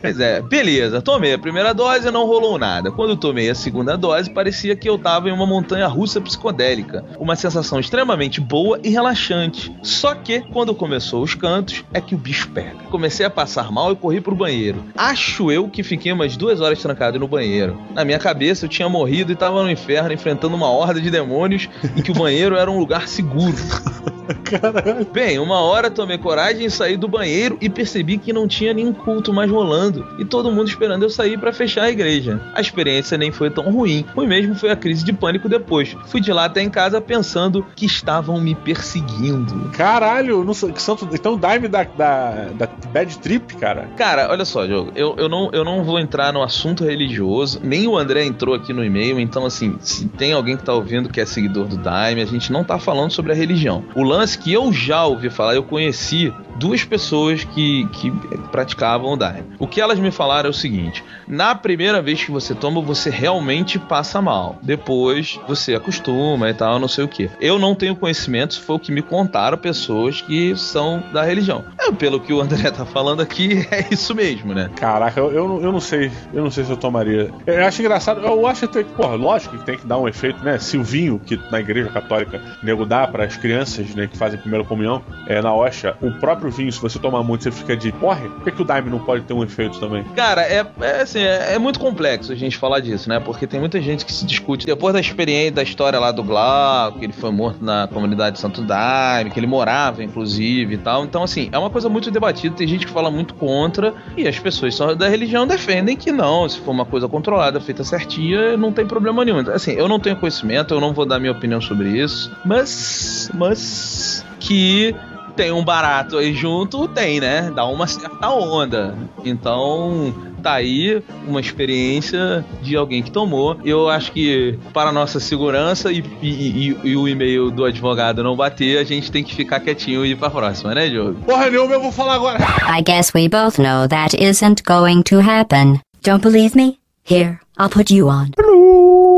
Pois 0.00 0.20
é, 0.20 0.42
beleza, 0.42 1.00
tomei 1.00 1.32
a 1.32 1.38
primeira 1.38 1.72
dose 1.72 2.08
e 2.08 2.10
não 2.10 2.26
rolou 2.26 2.58
nada. 2.58 2.90
Quando 2.90 3.10
eu 3.10 3.16
tomei 3.16 3.48
a 3.48 3.54
segunda 3.54 3.96
dose, 3.96 4.30
parecia 4.30 4.76
que 4.76 4.88
eu 4.88 4.98
tava 4.98 5.28
em 5.28 5.32
uma 5.32 5.46
montanha 5.46 5.86
russa 5.86 6.20
psicodélica. 6.20 7.04
Uma 7.18 7.36
sensação 7.36 7.80
extremamente 7.80 8.40
boa 8.40 8.78
e 8.82 8.90
relaxante. 8.90 9.74
Só 9.82 10.14
que, 10.14 10.40
quando 10.52 10.74
começou 10.74 11.22
os 11.22 11.34
cantos, 11.44 11.84
é 11.92 12.00
que 12.00 12.14
o 12.14 12.18
bicho 12.18 12.48
pega. 12.52 12.84
Comecei 12.90 13.26
a 13.26 13.28
passar 13.28 13.70
mal 13.70 13.92
e 13.92 13.96
corri 13.96 14.18
pro 14.18 14.34
banheiro. 14.34 14.82
Acho 14.96 15.52
eu 15.52 15.68
que 15.68 15.82
fiquei 15.82 16.10
umas 16.10 16.38
duas 16.38 16.62
horas 16.62 16.80
trancado 16.80 17.20
no 17.20 17.28
banheiro. 17.28 17.78
Na 17.92 18.02
minha 18.02 18.18
cabeça, 18.18 18.64
eu 18.64 18.68
tinha 18.70 18.88
morrido 18.88 19.30
e 19.30 19.36
tava 19.36 19.62
no 19.62 19.70
inferno 19.70 20.10
enfrentando 20.10 20.56
uma 20.56 20.70
horda 20.70 21.02
de 21.02 21.10
demônios 21.10 21.68
e 21.94 22.00
que 22.00 22.12
o 22.12 22.14
banheiro 22.14 22.56
era 22.56 22.70
um 22.70 22.78
lugar 22.78 23.08
seguro. 23.08 23.58
Caralho. 24.44 25.06
Bem, 25.12 25.38
uma 25.38 25.60
hora 25.60 25.90
tomei 25.90 26.18
coragem 26.18 26.66
e 26.66 26.70
saí 26.70 26.96
do 26.96 27.08
banheiro 27.08 27.58
e 27.60 27.68
percebi 27.68 28.18
que 28.18 28.32
não 28.32 28.48
tinha 28.48 28.72
nenhum 28.72 28.92
culto 28.92 29.32
mais 29.32 29.50
rolando 29.50 30.06
e 30.18 30.24
todo 30.24 30.50
mundo 30.50 30.68
esperando 30.68 31.02
eu 31.02 31.10
sair 31.10 31.38
para 31.38 31.52
fechar 31.52 31.84
a 31.84 31.90
igreja. 31.90 32.40
A 32.54 32.60
experiência 32.60 33.18
nem 33.18 33.30
foi 33.30 33.50
tão 33.50 33.70
ruim, 33.70 34.04
ruim 34.14 34.26
mesmo 34.26 34.54
foi 34.54 34.70
a 34.70 34.76
crise 34.76 35.04
de 35.04 35.12
pânico 35.12 35.48
depois. 35.48 35.96
Fui 36.06 36.20
de 36.20 36.32
lá 36.32 36.46
até 36.46 36.62
em 36.62 36.70
casa 36.70 37.00
pensando 37.00 37.64
que 37.74 37.86
estavam 37.86 38.40
me 38.40 38.54
perseguindo. 38.54 39.70
Caralho, 39.70 40.44
não 40.44 40.54
sei, 40.54 40.72
que 40.72 40.82
santo, 40.82 41.08
então 41.12 41.33
Daime 41.36 41.68
da, 41.68 41.84
da, 41.84 42.30
da 42.54 42.68
Bad 42.92 43.18
Trip, 43.18 43.54
cara. 43.56 43.88
Cara, 43.96 44.30
olha 44.30 44.44
só, 44.44 44.66
Diogo, 44.66 44.92
eu, 44.94 45.14
eu, 45.16 45.28
não, 45.28 45.50
eu 45.52 45.64
não 45.64 45.84
vou 45.84 45.98
entrar 45.98 46.32
no 46.32 46.42
assunto 46.42 46.84
religioso, 46.84 47.60
nem 47.62 47.86
o 47.86 47.96
André 47.96 48.24
entrou 48.24 48.54
aqui 48.54 48.72
no 48.72 48.84
e-mail, 48.84 49.18
então 49.18 49.46
assim, 49.46 49.76
se 49.80 50.06
tem 50.08 50.32
alguém 50.32 50.56
que 50.56 50.62
tá 50.62 50.72
ouvindo 50.72 51.08
que 51.08 51.20
é 51.20 51.26
seguidor 51.26 51.66
do 51.66 51.76
Daime, 51.76 52.22
a 52.22 52.26
gente 52.26 52.52
não 52.52 52.64
tá 52.64 52.78
falando 52.78 53.10
sobre 53.10 53.32
a 53.32 53.34
religião. 53.34 53.84
O 53.94 54.02
lance 54.02 54.38
que 54.38 54.52
eu 54.52 54.72
já 54.72 55.04
ouvi 55.04 55.30
falar, 55.30 55.54
eu 55.54 55.62
conheci 55.62 56.32
duas 56.56 56.84
pessoas 56.84 57.44
que, 57.44 57.86
que 57.92 58.10
praticavam 58.50 59.12
o 59.12 59.16
Daime. 59.16 59.44
O 59.58 59.66
que 59.66 59.80
elas 59.80 59.98
me 59.98 60.10
falaram 60.10 60.48
é 60.48 60.50
o 60.50 60.54
seguinte: 60.54 61.02
na 61.26 61.54
primeira 61.54 62.00
vez 62.02 62.22
que 62.24 62.30
você 62.30 62.54
toma, 62.54 62.80
você 62.80 63.10
realmente 63.10 63.78
passa 63.78 64.20
mal. 64.20 64.58
Depois 64.62 65.40
você 65.48 65.74
acostuma 65.74 66.50
e 66.50 66.54
tal, 66.54 66.78
não 66.78 66.88
sei 66.88 67.04
o 67.04 67.08
que. 67.08 67.30
Eu 67.40 67.58
não 67.58 67.74
tenho 67.74 67.96
conhecimento, 67.96 68.60
foi 68.60 68.76
o 68.76 68.78
que 68.78 68.92
me 68.92 69.02
contaram 69.02 69.56
pessoas 69.58 70.20
que 70.20 70.56
são 70.56 71.02
da 71.12 71.22
religião. 71.22 71.64
É, 71.78 71.90
pelo 71.92 72.20
que 72.20 72.32
o 72.32 72.40
André 72.40 72.70
tá 72.70 72.84
falando 72.84 73.20
aqui, 73.20 73.66
é 73.70 73.86
isso 73.90 74.14
mesmo, 74.14 74.52
né? 74.54 74.70
Caraca, 74.76 75.20
eu, 75.20 75.32
eu, 75.32 75.48
não- 75.48 75.60
eu 75.60 75.72
não 75.72 75.80
sei. 75.80 76.10
Eu 76.32 76.42
não 76.42 76.50
sei 76.50 76.64
se 76.64 76.70
eu 76.70 76.76
tomaria. 76.76 77.30
Eu 77.46 77.64
acho 77.66 77.80
engraçado. 77.80 78.20
Eu 78.20 78.46
acho 78.46 78.64
até 78.64 78.82
que, 78.82 78.90
porra, 78.92 79.14
lógico 79.14 79.56
que 79.58 79.64
tem 79.64 79.76
que 79.78 79.86
dar 79.86 79.98
um 79.98 80.08
efeito, 80.08 80.42
né? 80.44 80.58
Se 80.58 80.76
o 80.76 80.82
vinho 80.82 81.18
que 81.24 81.40
na 81.50 81.60
igreja 81.60 81.88
católica 81.90 82.40
nego 82.62 82.84
dá 82.84 83.06
para 83.06 83.24
as 83.24 83.36
crianças, 83.36 83.94
né, 83.94 84.06
que 84.06 84.16
fazem 84.16 84.38
primeira 84.38 84.64
comunhão, 84.64 85.02
é 85.26 85.40
na 85.40 85.52
hoxa, 85.54 85.96
o 86.00 86.10
próprio 86.12 86.43
vinho, 86.50 86.70
se 86.70 86.80
você 86.80 86.98
tomar 86.98 87.22
muito, 87.22 87.44
você 87.44 87.50
fica 87.50 87.76
de 87.76 87.90
porre. 87.92 88.28
Por 88.28 88.44
que, 88.44 88.52
que 88.52 88.62
o 88.62 88.64
Daime 88.64 88.90
não 88.90 88.98
pode 88.98 89.22
ter 89.22 89.32
um 89.32 89.42
efeito 89.42 89.80
também? 89.80 90.04
Cara, 90.14 90.42
é, 90.42 90.64
é 90.80 91.00
assim, 91.02 91.20
é, 91.20 91.54
é 91.54 91.58
muito 91.58 91.80
complexo 91.80 92.32
a 92.32 92.34
gente 92.34 92.56
falar 92.56 92.80
disso, 92.80 93.08
né? 93.08 93.18
Porque 93.18 93.46
tem 93.46 93.58
muita 93.58 93.80
gente 93.80 94.04
que 94.04 94.12
se 94.12 94.24
discute 94.24 94.66
depois 94.66 94.92
da 94.94 95.00
experiência, 95.00 95.52
da 95.52 95.62
história 95.62 95.98
lá 95.98 96.12
do 96.12 96.22
Glauco, 96.22 96.98
que 96.98 97.06
ele 97.06 97.12
foi 97.12 97.30
morto 97.30 97.64
na 97.64 97.88
comunidade 97.88 98.36
de 98.36 98.40
Santo 98.40 98.62
Daime, 98.62 99.30
que 99.30 99.40
ele 99.40 99.46
morava, 99.46 100.02
inclusive, 100.02 100.74
e 100.74 100.78
tal. 100.78 101.04
Então, 101.04 101.22
assim, 101.22 101.48
é 101.50 101.58
uma 101.58 101.70
coisa 101.70 101.88
muito 101.88 102.10
debatida, 102.10 102.54
tem 102.54 102.68
gente 102.68 102.86
que 102.86 102.92
fala 102.92 103.10
muito 103.10 103.34
contra, 103.34 103.94
e 104.16 104.28
as 104.28 104.38
pessoas 104.38 104.74
só 104.74 104.94
da 104.94 105.08
religião 105.08 105.46
defendem 105.46 105.96
que 105.96 106.12
não, 106.12 106.48
se 106.48 106.60
for 106.60 106.70
uma 106.72 106.84
coisa 106.84 107.08
controlada, 107.08 107.60
feita 107.60 107.82
certinha, 107.82 108.56
não 108.56 108.72
tem 108.72 108.86
problema 108.86 109.24
nenhum. 109.24 109.40
Então, 109.40 109.54
Assim, 109.54 109.72
eu 109.72 109.88
não 109.88 110.00
tenho 110.00 110.16
conhecimento, 110.16 110.74
eu 110.74 110.80
não 110.80 110.92
vou 110.92 111.06
dar 111.06 111.18
minha 111.18 111.32
opinião 111.32 111.60
sobre 111.60 111.88
isso, 111.88 112.30
mas. 112.44 113.30
Mas. 113.32 114.24
Que 114.40 114.94
tem 115.36 115.50
um 115.52 115.64
barato 115.64 116.16
aí 116.18 116.32
junto, 116.34 116.86
tem, 116.88 117.20
né? 117.20 117.50
Dá 117.54 117.64
uma 117.66 117.86
certa 117.86 118.30
onda. 118.30 118.96
Então, 119.24 120.14
tá 120.42 120.54
aí 120.54 121.02
uma 121.26 121.40
experiência 121.40 122.44
de 122.62 122.76
alguém 122.76 123.02
que 123.02 123.10
tomou. 123.10 123.56
Eu 123.64 123.88
acho 123.88 124.12
que, 124.12 124.58
para 124.72 124.92
nossa 124.92 125.18
segurança 125.18 125.90
e, 125.90 126.04
e- 126.22 126.70
e- 126.70 126.78
e 126.90 126.96
o 126.96 127.08
e-mail 127.08 127.50
do 127.50 127.64
advogado 127.64 128.22
não 128.22 128.36
bater, 128.36 128.78
a 128.78 128.84
gente 128.84 129.10
tem 129.10 129.24
que 129.24 129.34
ficar 129.34 129.60
quietinho 129.60 130.04
e 130.04 130.10
ir 130.12 130.16
pra 130.16 130.30
próxima, 130.30 130.74
né, 130.74 130.88
Diogo? 130.88 131.14
Porra 131.24 131.50
nenhuma, 131.50 131.72
eu 131.74 131.80
vou 131.80 131.92
falar 131.92 132.14
agora. 132.14 132.38
I 132.68 132.82
guess 132.82 133.12
we 133.14 133.28
both 133.28 133.58
know 133.58 133.88
that 133.88 134.16
isn't 134.16 134.62
going 134.64 135.02
to 135.04 135.20
happen. 135.20 135.80
Don't 136.04 136.22
believe 136.22 136.54
me? 136.56 136.78
Here, 137.06 137.38
I'll 137.58 137.68
put 137.68 137.90
you 137.92 138.08
on. 138.08 138.30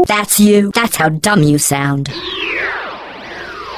That's 0.06 0.38
you. 0.40 0.70
That's 0.72 0.96
how 1.00 1.08
dumb 1.08 1.42
you 1.42 1.58
sound. 1.58 2.08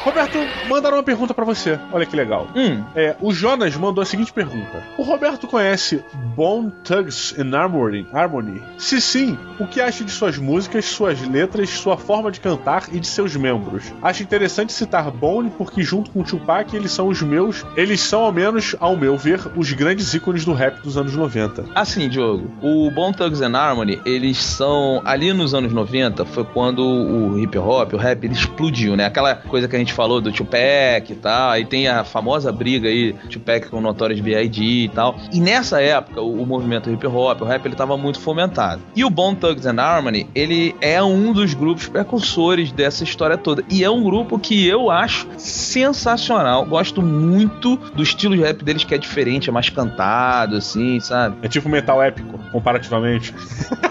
Roberto, 0.04 0.38
mandaram 0.68 0.96
uma 0.98 1.02
pergunta 1.02 1.32
pra 1.34 1.44
você. 1.44 1.78
Olha 1.92 2.06
que 2.06 2.14
legal. 2.14 2.48
Hum. 2.54 2.82
É, 2.94 3.16
o 3.20 3.32
Jonas 3.32 3.74
mandou 3.76 4.02
a 4.02 4.06
seguinte 4.06 4.32
pergunta: 4.32 4.82
O 4.96 5.02
Roberto 5.02 5.46
conhece 5.46 6.04
Bone 6.36 6.72
Thugs 6.84 7.34
and 7.38 7.56
Harmony? 7.56 8.06
Harmony? 8.12 8.62
Se 8.76 9.00
sim, 9.00 9.38
o 9.58 9.66
que 9.66 9.80
acha 9.80 10.04
de 10.04 10.10
suas 10.10 10.36
músicas, 10.38 10.84
suas 10.84 11.26
letras, 11.26 11.70
sua 11.70 11.96
forma 11.96 12.30
de 12.30 12.40
cantar 12.40 12.84
e 12.92 13.00
de 13.00 13.06
seus 13.06 13.34
membros? 13.34 13.84
Acho 14.02 14.22
interessante 14.22 14.72
citar 14.72 15.10
Bone 15.10 15.50
porque 15.50 15.82
junto 15.82 16.10
com 16.10 16.22
Tupac 16.22 16.74
eles 16.76 16.92
são 16.92 17.08
os 17.08 17.22
meus, 17.22 17.64
eles 17.76 18.00
são 18.00 18.22
ao 18.22 18.32
menos, 18.32 18.76
ao 18.78 18.96
meu 18.96 19.16
ver, 19.16 19.40
os 19.56 19.72
grandes 19.72 20.12
ícones 20.14 20.44
do 20.44 20.52
rap 20.52 20.80
dos 20.82 20.96
anos 20.96 21.14
90. 21.14 21.64
Assim, 21.74 22.08
Diogo, 22.08 22.50
o 22.62 22.90
Bone 22.90 23.14
Thugs 23.14 23.40
and 23.40 23.56
Harmony, 23.56 24.00
eles 24.04 24.38
são. 24.38 25.00
Ali 25.04 25.32
nos 25.32 25.54
anos 25.54 25.72
90 25.72 26.24
foi 26.26 26.44
quando 26.44 26.84
o 26.84 27.38
hip 27.38 27.56
hop, 27.56 27.94
o 27.94 27.96
rap, 27.96 28.24
ele 28.24 28.34
explodiu, 28.34 28.96
né? 28.96 29.06
Aquela 29.06 29.34
coisa 29.34 29.66
que 29.66 29.74
a 29.74 29.78
gente 29.78 29.92
falou 29.92 30.20
do 30.20 30.30
Tupac 30.30 30.57
e 30.58 31.14
tal. 31.14 31.50
Aí 31.50 31.64
tem 31.64 31.88
a 31.88 32.04
famosa 32.04 32.52
briga 32.52 32.88
aí, 32.88 33.12
Tupac 33.30 33.68
com 33.68 33.78
o 33.78 33.80
Notorious 33.80 34.20
B.I.G. 34.20 34.62
e 34.62 34.88
tal. 34.88 35.16
E 35.32 35.40
nessa 35.40 35.80
época, 35.80 36.20
o, 36.20 36.42
o 36.42 36.46
movimento 36.46 36.90
hip 36.90 37.06
hop, 37.06 37.42
o 37.42 37.44
rap, 37.44 37.64
ele 37.64 37.74
tava 37.74 37.96
muito 37.96 38.20
fomentado. 38.20 38.80
E 38.94 39.04
o 39.04 39.10
Bone 39.10 39.36
Thugs 39.36 39.66
and 39.66 39.80
Harmony, 39.80 40.28
ele 40.34 40.74
é 40.80 41.02
um 41.02 41.32
dos 41.32 41.54
grupos 41.54 41.88
precursores 41.88 42.72
dessa 42.72 43.04
história 43.04 43.36
toda. 43.36 43.64
E 43.70 43.84
é 43.84 43.90
um 43.90 44.02
grupo 44.02 44.38
que 44.38 44.66
eu 44.66 44.90
acho 44.90 45.26
sensacional. 45.36 46.64
Gosto 46.64 47.02
muito 47.02 47.76
do 47.76 48.02
estilo 48.02 48.36
de 48.36 48.42
rap 48.42 48.64
deles, 48.64 48.84
que 48.84 48.94
é 48.94 48.98
diferente, 48.98 49.48
é 49.48 49.52
mais 49.52 49.68
cantado, 49.68 50.56
assim, 50.56 51.00
sabe? 51.00 51.36
É 51.42 51.48
tipo 51.48 51.68
metal 51.68 52.02
épico, 52.02 52.38
comparativamente. 52.52 53.34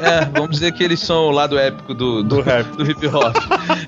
É, 0.02 0.26
vamos 0.26 0.52
dizer 0.52 0.72
que 0.74 0.84
eles 0.84 1.00
são 1.00 1.28
o 1.28 1.32
lado 1.32 1.58
épico 1.58 1.94
do, 1.94 2.24
do, 2.24 2.38
Do 2.44 2.78
do 2.78 2.92
hip 2.92 3.08
hop. 3.08 3.36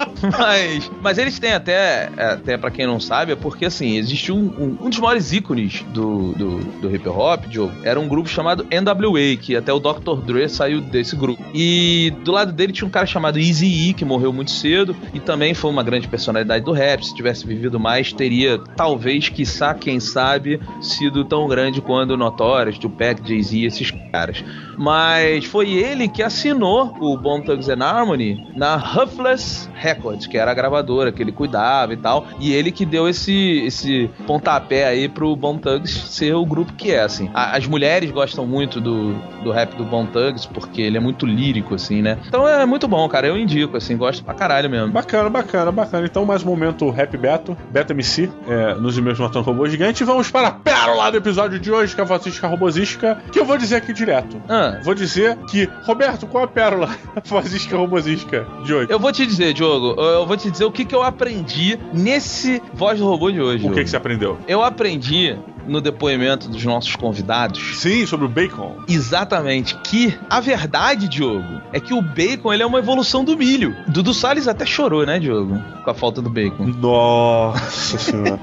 mas, 0.37 0.91
mas 1.01 1.17
eles 1.17 1.39
têm 1.39 1.53
até, 1.53 2.09
até 2.17 2.57
para 2.57 2.71
quem 2.71 2.85
não 2.85 2.99
sabe, 2.99 3.31
é 3.31 3.35
porque 3.35 3.65
assim, 3.65 3.97
existe 3.97 4.31
um, 4.31 4.45
um, 4.57 4.77
um 4.85 4.89
dos 4.89 4.99
maiores 4.99 5.31
ícones 5.31 5.83
do, 5.93 6.33
do, 6.33 6.57
do 6.81 6.95
hip 6.95 7.07
hop, 7.07 7.45
Diogo, 7.47 7.73
era 7.83 7.99
um 7.99 8.07
grupo 8.07 8.29
chamado 8.29 8.65
NWA, 8.65 9.37
que 9.39 9.55
até 9.55 9.71
o 9.71 9.79
Dr. 9.79 10.21
Dre 10.25 10.49
saiu 10.49 10.81
desse 10.81 11.15
grupo. 11.15 11.43
E 11.53 12.13
do 12.23 12.31
lado 12.31 12.51
dele 12.51 12.73
tinha 12.73 12.87
um 12.87 12.91
cara 12.91 13.05
chamado 13.05 13.39
Eazy-E, 13.39 13.93
que 13.93 14.05
morreu 14.05 14.33
muito 14.33 14.51
cedo, 14.51 14.95
e 15.13 15.19
também 15.19 15.53
foi 15.53 15.69
uma 15.69 15.83
grande 15.83 16.07
personalidade 16.07 16.65
do 16.65 16.71
rap. 16.71 17.05
Se 17.05 17.15
tivesse 17.15 17.45
vivido 17.45 17.79
mais, 17.79 18.11
teria, 18.13 18.59
talvez, 18.75 19.29
quiçá, 19.29 19.73
quem 19.73 19.99
sabe, 19.99 20.59
sido 20.81 21.23
tão 21.25 21.47
grande 21.47 21.81
quanto 21.81 22.17
Notorious, 22.17 22.77
Tupac, 22.77 23.21
Jay-Z, 23.27 23.65
esses 23.65 23.91
caras. 24.11 24.43
Mas 24.77 25.45
foi 25.45 25.71
ele 25.71 26.07
que 26.07 26.23
assinou 26.23 26.95
o 26.99 27.17
Bone 27.17 27.43
Thugs 27.43 27.69
and 27.69 27.83
Harmony 27.83 28.47
na 28.55 28.75
Huffless 28.75 29.69
Records, 29.73 30.08
que 30.17 30.37
era 30.37 30.51
a 30.51 30.53
gravadora 30.53 31.11
que 31.11 31.21
ele 31.21 31.31
cuidava 31.31 31.93
e 31.93 31.97
tal. 31.97 32.27
E 32.39 32.53
ele 32.53 32.71
que 32.71 32.85
deu 32.85 33.07
esse, 33.07 33.61
esse 33.65 34.09
pontapé 34.25 34.87
aí 34.87 35.07
pro 35.09 35.35
Bone 35.35 35.59
Thugs 35.59 35.91
ser 35.91 36.33
o 36.33 36.45
grupo 36.45 36.73
que 36.73 36.91
é, 36.91 37.01
assim. 37.01 37.29
A- 37.33 37.55
as 37.57 37.65
mulheres 37.67 38.11
gostam 38.11 38.45
muito 38.45 38.79
do, 38.79 39.13
do 39.43 39.51
rap 39.51 39.75
do 39.75 39.83
Bone 39.83 40.07
Thugs, 40.07 40.45
porque 40.45 40.81
ele 40.81 40.97
é 40.97 40.99
muito 40.99 41.25
lírico, 41.25 41.75
assim, 41.75 42.01
né? 42.01 42.17
Então 42.27 42.47
é 42.47 42.65
muito 42.65 42.87
bom, 42.87 43.07
cara. 43.07 43.27
Eu 43.27 43.37
indico, 43.37 43.77
assim, 43.77 43.97
gosto 43.97 44.23
pra 44.23 44.33
caralho 44.33 44.69
mesmo. 44.69 44.89
Bacana, 44.91 45.29
bacana, 45.29 45.71
bacana. 45.71 46.05
Então, 46.05 46.25
mais 46.25 46.43
um 46.43 46.47
momento 46.47 46.89
Rap 46.89 47.15
Beto, 47.17 47.55
Beto 47.71 47.93
MC, 47.93 48.29
é, 48.47 48.73
nos 48.75 48.97
e-mails 48.97 49.19
matando 49.19 49.45
robô 49.45 49.67
gigante. 49.67 50.03
Vamos 50.03 50.29
para 50.31 50.47
a 50.47 50.51
pérola 50.51 51.11
do 51.11 51.17
episódio 51.17 51.59
de 51.59 51.71
hoje, 51.71 51.93
que 51.95 52.01
é 52.01 52.03
a 52.03 52.07
vozística 52.07 52.47
robosística, 52.47 53.17
que 53.31 53.39
eu 53.39 53.45
vou 53.45 53.57
dizer 53.57 53.77
aqui 53.77 53.93
direto. 53.93 54.41
Ah. 54.47 54.79
Vou 54.83 54.93
dizer 54.95 55.37
que, 55.49 55.69
Roberto, 55.83 56.25
qual 56.27 56.43
a 56.43 56.47
pérola 56.47 56.89
vozística 57.25 57.75
robosística 57.77 58.45
de 58.63 58.73
hoje? 58.73 58.87
Eu 58.89 58.99
vou 58.99 59.11
te 59.11 59.25
dizer, 59.25 59.53
Diogo, 59.53 59.98
eu 60.03 60.25
vou 60.25 60.37
te 60.37 60.49
dizer 60.49 60.65
o 60.65 60.71
que, 60.71 60.85
que 60.85 60.95
eu 60.95 61.03
aprendi 61.03 61.79
nesse 61.93 62.61
Voz 62.73 62.99
do 62.99 63.05
Robô 63.05 63.31
de 63.31 63.41
hoje. 63.41 63.67
O 63.67 63.71
que, 63.71 63.83
que 63.83 63.89
você 63.89 63.97
aprendeu? 63.97 64.37
Eu 64.47 64.63
aprendi 64.63 65.37
no 65.69 65.79
depoimento 65.79 66.49
dos 66.49 66.63
nossos 66.65 66.95
convidados. 66.95 67.77
Sim, 67.77 68.05
sobre 68.05 68.25
o 68.25 68.29
bacon. 68.29 68.75
Exatamente. 68.87 69.75
Que 69.83 70.17
a 70.29 70.39
verdade, 70.39 71.07
Diogo, 71.07 71.61
é 71.71 71.79
que 71.79 71.93
o 71.93 72.01
bacon 72.01 72.51
ele 72.51 72.63
é 72.63 72.65
uma 72.65 72.79
evolução 72.79 73.23
do 73.23 73.37
milho. 73.37 73.75
Dudu 73.87 74.13
Salles 74.13 74.47
até 74.47 74.65
chorou, 74.65 75.05
né, 75.05 75.19
Diogo? 75.19 75.61
Com 75.83 75.89
a 75.89 75.93
falta 75.93 76.21
do 76.21 76.29
bacon. 76.29 76.65
Nossa 76.65 77.97
senhora. 77.99 78.39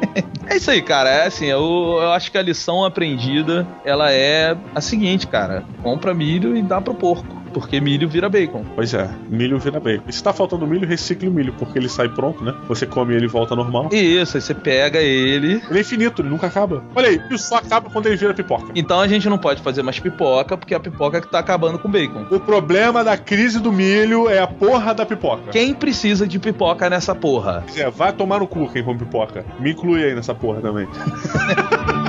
É 0.47 0.57
isso 0.57 0.71
aí, 0.71 0.81
cara. 0.81 1.11
É 1.11 1.27
assim, 1.27 1.47
eu, 1.47 1.99
eu 2.01 2.13
acho 2.13 2.31
que 2.31 2.39
a 2.39 2.43
lição 2.43 2.85
aprendida, 2.85 3.67
ela 3.85 4.13
é 4.13 4.57
a 4.75 4.81
seguinte, 4.81 5.27
cara. 5.27 5.65
Compra 5.83 6.15
milho 6.15 6.57
e 6.57 6.63
dá 6.63 6.81
pro 6.81 6.95
porco. 6.95 7.36
Porque 7.57 7.81
milho 7.81 8.07
vira 8.07 8.29
bacon. 8.29 8.67
Pois 8.75 8.93
é, 8.93 9.09
milho 9.31 9.59
vira 9.59 9.81
bacon. 9.81 10.03
E 10.07 10.13
se 10.13 10.23
tá 10.23 10.31
faltando 10.31 10.67
milho, 10.67 10.87
recicle 10.87 11.27
o 11.27 11.33
milho, 11.33 11.55
porque 11.55 11.79
ele 11.79 11.89
sai 11.89 12.07
pronto, 12.07 12.45
né? 12.45 12.55
Você 12.69 12.85
come 12.85 13.15
ele 13.15 13.25
e 13.25 13.29
volta 13.29 13.57
normal. 13.57 13.89
Isso, 13.91 14.37
aí 14.37 14.43
você 14.43 14.53
pega 14.53 15.01
ele. 15.01 15.63
Ele 15.71 15.79
é 15.79 15.81
infinito, 15.81 16.21
ele 16.21 16.29
nunca 16.29 16.49
acaba. 16.49 16.85
Olha 16.95 17.09
aí, 17.09 17.19
milho 17.19 17.39
só 17.39 17.57
acaba 17.57 17.89
quando 17.89 18.09
ele 18.09 18.17
vira 18.17 18.35
pipoca. 18.35 18.73
Então 18.75 19.01
a 19.01 19.09
gente 19.09 19.27
não 19.27 19.39
pode 19.39 19.63
fazer 19.63 19.83
mais 19.83 19.99
pipoca, 19.99 20.55
porque 20.55 20.75
é 20.75 20.77
a 20.77 20.81
pipoca 20.81 21.19
que 21.19 21.31
tá 21.31 21.39
acabando 21.39 21.79
com 21.79 21.89
o 21.89 21.91
bacon. 21.91 22.27
O 22.31 22.39
problema 22.39 23.03
da 23.03 23.17
crise 23.17 23.59
do 23.59 23.73
milho 23.73 24.29
é 24.29 24.39
a 24.39 24.47
porra 24.47 24.93
da 24.93 25.07
pipoca. 25.07 25.51
Quem 25.51 25.73
precisa 25.73 26.27
de 26.29 26.39
pipoca 26.39 26.91
nessa 26.91 27.15
porra? 27.15 27.65
É, 27.75 27.89
vai 27.89 28.13
tomar 28.13 28.41
no 28.41 28.47
cu 28.47 28.71
quem 28.71 28.85
come 28.85 28.99
pipoca. 28.99 29.47
Me 29.59 29.71
inclui 29.71 30.05
aí 30.05 30.15
nessa 30.15 30.35
porra 30.35 30.61
também. 30.61 30.87